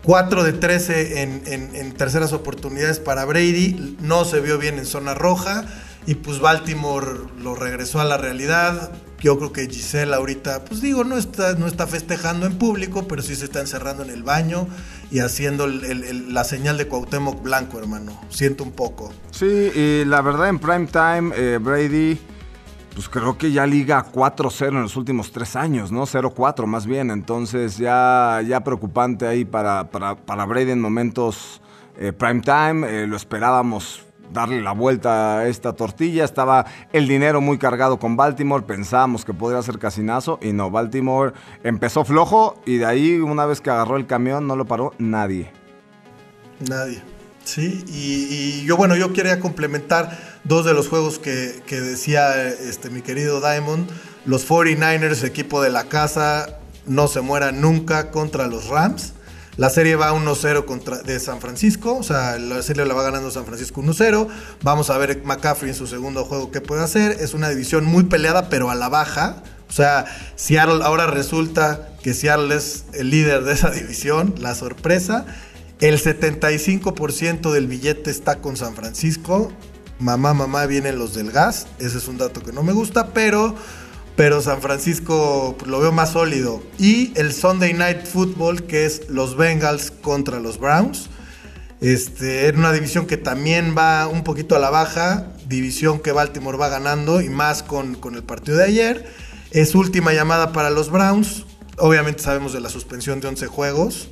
4 0.02 0.42
de 0.44 0.52
13 0.52 1.22
en, 1.22 1.42
en- 1.46 1.74
en 1.76 1.92
terceras 1.92 2.32
oportunidades 2.34 2.98
para 2.98 3.24
Brady, 3.24 3.96
no 4.00 4.24
se 4.26 4.40
vio 4.40 4.58
bien 4.58 4.78
en 4.78 4.84
zona 4.86 5.14
roja 5.14 5.64
y 6.04 6.16
pues 6.16 6.40
Baltimore 6.40 7.06
lo 7.38 7.54
regresó 7.54 8.00
a 8.00 8.04
la 8.04 8.18
realidad. 8.18 8.90
Yo 9.24 9.38
creo 9.38 9.54
que 9.54 9.66
Giselle 9.66 10.14
ahorita, 10.14 10.66
pues 10.66 10.82
digo, 10.82 11.02
no 11.02 11.16
está, 11.16 11.54
no 11.54 11.66
está 11.66 11.86
festejando 11.86 12.44
en 12.44 12.58
público, 12.58 13.08
pero 13.08 13.22
sí 13.22 13.34
se 13.34 13.46
está 13.46 13.60
encerrando 13.60 14.02
en 14.02 14.10
el 14.10 14.22
baño 14.22 14.68
y 15.10 15.20
haciendo 15.20 15.66
la 15.66 16.44
señal 16.44 16.76
de 16.76 16.86
Cuauhtémoc 16.88 17.42
Blanco, 17.42 17.78
hermano. 17.78 18.20
Siento 18.28 18.64
un 18.64 18.72
poco. 18.72 19.14
Sí, 19.30 19.46
y 19.46 20.04
la 20.04 20.20
verdad 20.20 20.50
en 20.50 20.58
prime 20.58 20.88
time, 20.88 21.32
eh, 21.36 21.58
Brady, 21.58 22.20
pues 22.94 23.08
creo 23.08 23.38
que 23.38 23.50
ya 23.50 23.66
liga 23.66 24.04
4-0 24.12 24.68
en 24.68 24.82
los 24.82 24.94
últimos 24.94 25.32
tres 25.32 25.56
años, 25.56 25.90
¿no? 25.90 26.02
0-4 26.02 26.66
más 26.66 26.84
bien. 26.84 27.10
Entonces 27.10 27.78
ya, 27.78 28.42
ya 28.46 28.62
preocupante 28.62 29.26
ahí 29.26 29.46
para, 29.46 29.90
para, 29.90 30.16
para 30.16 30.44
Brady 30.44 30.72
en 30.72 30.82
momentos 30.82 31.62
eh, 31.96 32.12
prime 32.12 32.42
time. 32.42 32.86
Eh, 32.86 33.06
lo 33.06 33.16
esperábamos 33.16 34.03
darle 34.32 34.60
la 34.60 34.72
vuelta 34.72 35.38
a 35.38 35.48
esta 35.48 35.74
tortilla. 35.74 36.24
Estaba 36.24 36.66
el 36.92 37.08
dinero 37.08 37.40
muy 37.40 37.58
cargado 37.58 37.98
con 37.98 38.16
Baltimore. 38.16 38.64
Pensábamos 38.64 39.24
que 39.24 39.34
podría 39.34 39.62
ser 39.62 39.78
casinazo 39.78 40.38
y 40.42 40.52
no. 40.52 40.70
Baltimore 40.70 41.32
empezó 41.62 42.04
flojo 42.04 42.60
y 42.66 42.78
de 42.78 42.86
ahí 42.86 43.16
una 43.16 43.46
vez 43.46 43.60
que 43.60 43.70
agarró 43.70 43.96
el 43.96 44.06
camión 44.06 44.46
no 44.46 44.56
lo 44.56 44.64
paró 44.64 44.92
nadie. 44.98 45.52
Nadie. 46.68 47.02
Sí, 47.44 47.84
y, 47.88 48.64
yo, 48.64 48.78
bueno, 48.78 48.96
yo 48.96 49.12
quería 49.12 49.38
complementar 49.38 50.18
dos 50.44 50.64
de 50.64 50.72
los 50.72 50.88
juegos 50.88 51.18
que, 51.18 51.62
que 51.66 51.78
decía 51.80 52.48
este, 52.48 52.88
mi 52.88 53.02
querido 53.02 53.40
Diamond. 53.40 53.90
Los 54.24 54.48
49ers, 54.48 55.24
equipo 55.24 55.60
de 55.60 55.68
la 55.68 55.84
casa, 55.84 56.58
no 56.86 57.06
se 57.06 57.20
muera 57.20 57.52
nunca 57.52 58.10
contra 58.10 58.46
los 58.46 58.68
Rams. 58.68 59.12
La 59.56 59.70
serie 59.70 59.94
va 59.94 60.12
1-0 60.12 60.64
contra 60.64 60.98
de 60.98 61.20
San 61.20 61.40
Francisco, 61.40 61.96
o 61.96 62.02
sea, 62.02 62.38
la 62.38 62.60
serie 62.62 62.84
la 62.84 62.94
va 62.94 63.04
ganando 63.04 63.30
San 63.30 63.46
Francisco 63.46 63.82
1-0. 63.82 64.26
Vamos 64.62 64.90
a 64.90 64.98
ver 64.98 65.22
McCaffrey 65.24 65.70
en 65.70 65.76
su 65.76 65.86
segundo 65.86 66.24
juego 66.24 66.50
qué 66.50 66.60
puede 66.60 66.82
hacer. 66.82 67.18
Es 67.20 67.34
una 67.34 67.50
división 67.50 67.84
muy 67.84 68.04
peleada, 68.04 68.48
pero 68.48 68.70
a 68.70 68.74
la 68.74 68.88
baja. 68.88 69.44
O 69.68 69.72
sea, 69.72 70.06
Seattle 70.34 70.82
ahora 70.82 71.06
resulta 71.06 71.90
que 72.02 72.14
Seattle 72.14 72.54
es 72.54 72.86
el 72.94 73.10
líder 73.10 73.44
de 73.44 73.52
esa 73.52 73.70
división, 73.72 74.34
la 74.38 74.56
sorpresa. 74.56 75.24
El 75.80 76.00
75% 76.00 77.52
del 77.52 77.68
billete 77.68 78.10
está 78.10 78.40
con 78.40 78.56
San 78.56 78.74
Francisco. 78.74 79.52
Mamá, 80.00 80.34
mamá, 80.34 80.66
vienen 80.66 80.98
los 80.98 81.14
del 81.14 81.30
gas. 81.30 81.68
Ese 81.78 81.98
es 81.98 82.08
un 82.08 82.18
dato 82.18 82.42
que 82.42 82.52
no 82.52 82.64
me 82.64 82.72
gusta, 82.72 83.08
pero, 83.14 83.54
pero 84.16 84.40
San 84.40 84.60
Francisco 84.60 85.56
lo 85.66 85.80
veo 85.80 85.92
más 85.92 86.12
sólido. 86.12 86.62
Y 86.78 87.12
el 87.18 87.32
Sunday 87.32 87.72
Night 87.72 88.06
Football, 88.06 88.62
que 88.64 88.86
es 88.86 89.08
los 89.08 89.36
Bengals 89.36 89.90
contra 89.90 90.40
los 90.40 90.58
Browns. 90.58 91.08
Este, 91.80 92.48
en 92.48 92.58
una 92.58 92.72
división 92.72 93.06
que 93.06 93.16
también 93.16 93.74
va 93.76 94.06
un 94.06 94.24
poquito 94.24 94.56
a 94.56 94.58
la 94.58 94.70
baja, 94.70 95.32
división 95.46 96.00
que 96.00 96.12
Baltimore 96.12 96.56
va 96.56 96.68
ganando 96.68 97.20
y 97.20 97.28
más 97.28 97.62
con, 97.62 97.96
con 97.96 98.14
el 98.14 98.22
partido 98.22 98.56
de 98.56 98.64
ayer. 98.64 99.06
Es 99.50 99.74
última 99.74 100.12
llamada 100.12 100.52
para 100.52 100.70
los 100.70 100.90
Browns. 100.90 101.44
Obviamente 101.78 102.22
sabemos 102.22 102.52
de 102.52 102.60
la 102.60 102.68
suspensión 102.68 103.20
de 103.20 103.28
11 103.28 103.46
juegos. 103.48 104.08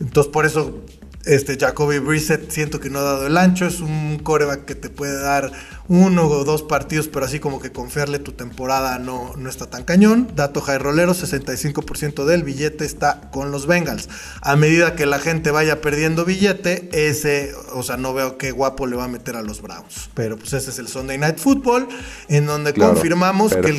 Entonces 0.00 0.30
por 0.30 0.46
eso 0.46 0.84
este 1.24 1.58
Jacoby 1.58 1.98
Brissett 1.98 2.50
siento 2.50 2.80
que 2.80 2.90
no 2.90 3.00
ha 3.00 3.02
dado 3.02 3.26
el 3.26 3.36
ancho. 3.36 3.66
Es 3.66 3.80
un 3.80 4.18
coreback 4.22 4.64
que 4.64 4.74
te 4.74 4.88
puede 4.88 5.20
dar 5.20 5.50
uno 5.88 6.26
o 6.26 6.44
dos 6.44 6.62
partidos, 6.62 7.08
pero 7.08 7.24
así 7.26 7.38
como 7.40 7.60
que 7.60 7.72
confiarle 7.72 8.18
tu 8.18 8.32
temporada 8.32 8.98
no, 8.98 9.32
no 9.36 9.48
está 9.50 9.66
tan 9.66 9.84
cañón. 9.84 10.28
Dato 10.36 10.60
high 10.60 10.78
rolero, 10.78 11.14
65% 11.14 12.24
del 12.24 12.42
billete 12.44 12.84
está 12.84 13.30
con 13.30 13.50
los 13.50 13.66
Bengals. 13.66 14.08
A 14.42 14.56
medida 14.56 14.94
que 14.94 15.06
la 15.06 15.18
gente 15.18 15.50
vaya 15.50 15.80
perdiendo 15.80 16.24
billete, 16.24 16.88
ese, 16.92 17.52
o 17.72 17.82
sea, 17.82 17.96
no 17.96 18.14
veo 18.14 18.38
qué 18.38 18.50
guapo 18.52 18.86
le 18.86 18.96
va 18.96 19.04
a 19.04 19.08
meter 19.08 19.36
a 19.36 19.42
los 19.42 19.60
Browns. 19.60 20.10
Pero 20.14 20.36
pues 20.38 20.52
ese 20.52 20.70
es 20.70 20.78
el 20.78 20.88
Sunday 20.88 21.18
Night 21.18 21.38
Football, 21.38 21.88
en 22.28 22.46
donde 22.46 22.72
Claro, 22.72 22.92
confirmamos 22.94 23.54
que 23.54 23.68
el- 23.68 23.78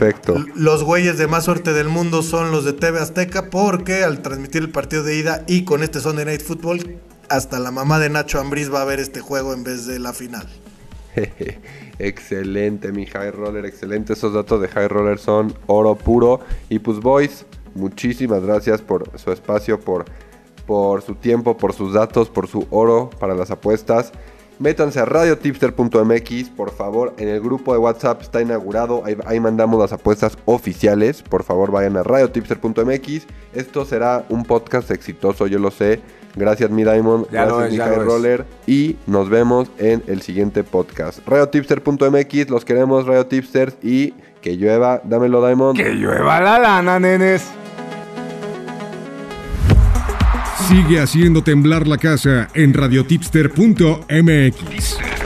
los 0.55 0.83
güeyes 0.83 1.17
de 1.17 1.27
más 1.27 1.45
suerte 1.45 1.73
del 1.73 1.87
mundo 1.89 2.21
son 2.23 2.51
los 2.51 2.65
de 2.65 2.73
TV 2.73 2.99
Azteca 2.99 3.49
porque 3.49 4.03
al 4.03 4.21
transmitir 4.21 4.61
el 4.63 4.69
partido 4.71 5.03
de 5.03 5.15
ida 5.15 5.43
y 5.47 5.63
con 5.63 5.83
este 5.83 5.99
Sunday 5.99 6.25
Night 6.25 6.43
Football 6.43 6.99
hasta 7.29 7.59
la 7.59 7.71
mamá 7.71 7.99
de 7.99 8.09
Nacho 8.09 8.39
Ambriz 8.39 8.73
va 8.73 8.81
a 8.81 8.85
ver 8.85 8.99
este 8.99 9.21
juego 9.21 9.53
en 9.53 9.63
vez 9.63 9.85
de 9.85 9.99
la 9.99 10.13
final. 10.13 10.47
excelente, 11.99 12.91
mi 12.91 13.05
High 13.05 13.31
Roller, 13.31 13.65
excelente. 13.65 14.13
Esos 14.13 14.33
datos 14.33 14.61
de 14.61 14.67
High 14.67 14.87
Roller 14.87 15.19
son 15.19 15.53
oro 15.67 15.95
puro. 15.95 16.41
Y 16.69 16.79
pues, 16.79 16.99
boys, 16.99 17.45
muchísimas 17.75 18.43
gracias 18.43 18.81
por 18.81 19.17
su 19.17 19.31
espacio, 19.31 19.79
por, 19.79 20.05
por 20.65 21.01
su 21.01 21.15
tiempo, 21.15 21.57
por 21.57 21.73
sus 21.73 21.93
datos, 21.93 22.29
por 22.29 22.47
su 22.47 22.67
oro 22.69 23.09
para 23.19 23.35
las 23.35 23.51
apuestas. 23.51 24.11
Métanse 24.59 24.99
a 24.99 25.05
radiotipster.mx, 25.05 26.49
por 26.49 26.71
favor. 26.71 27.13
En 27.17 27.29
el 27.29 27.39
grupo 27.39 27.71
de 27.71 27.79
WhatsApp 27.79 28.21
está 28.21 28.41
inaugurado. 28.41 29.05
Ahí, 29.05 29.15
ahí, 29.25 29.39
mandamos 29.39 29.79
las 29.79 29.93
apuestas 29.93 30.37
oficiales. 30.43 31.23
Por 31.23 31.43
favor, 31.43 31.71
vayan 31.71 31.95
a 31.95 32.03
radiotipster.mx. 32.03 33.25
Esto 33.53 33.85
será 33.85 34.25
un 34.27 34.43
podcast 34.43 34.91
exitoso, 34.91 35.47
yo 35.47 35.59
lo 35.59 35.71
sé. 35.71 36.01
Gracias, 36.39 36.71
mi 36.71 36.83
Diamond. 36.83 37.25
Ya 37.31 37.45
gracias, 37.45 37.73
es, 37.73 37.77
lo 37.77 38.01
es. 38.01 38.05
Roller. 38.05 38.45
Y 38.65 38.95
nos 39.07 39.29
vemos 39.29 39.69
en 39.77 40.01
el 40.07 40.21
siguiente 40.21 40.63
podcast. 40.63 41.19
Radiotipster.mx, 41.27 42.49
los 42.49 42.63
queremos, 42.63 43.05
Radio 43.05 43.25
Tipsters. 43.25 43.75
Y 43.83 44.13
que 44.41 44.55
llueva. 44.55 45.01
Dámelo, 45.03 45.45
Diamond. 45.45 45.77
Que 45.77 45.93
llueva 45.93 46.39
la 46.39 46.59
lana, 46.59 46.97
nenes. 46.97 47.45
Sigue 50.69 51.01
haciendo 51.01 51.43
temblar 51.43 51.87
la 51.87 51.97
casa 51.97 52.47
en 52.53 52.73
radiotipster.mx. 52.73 55.18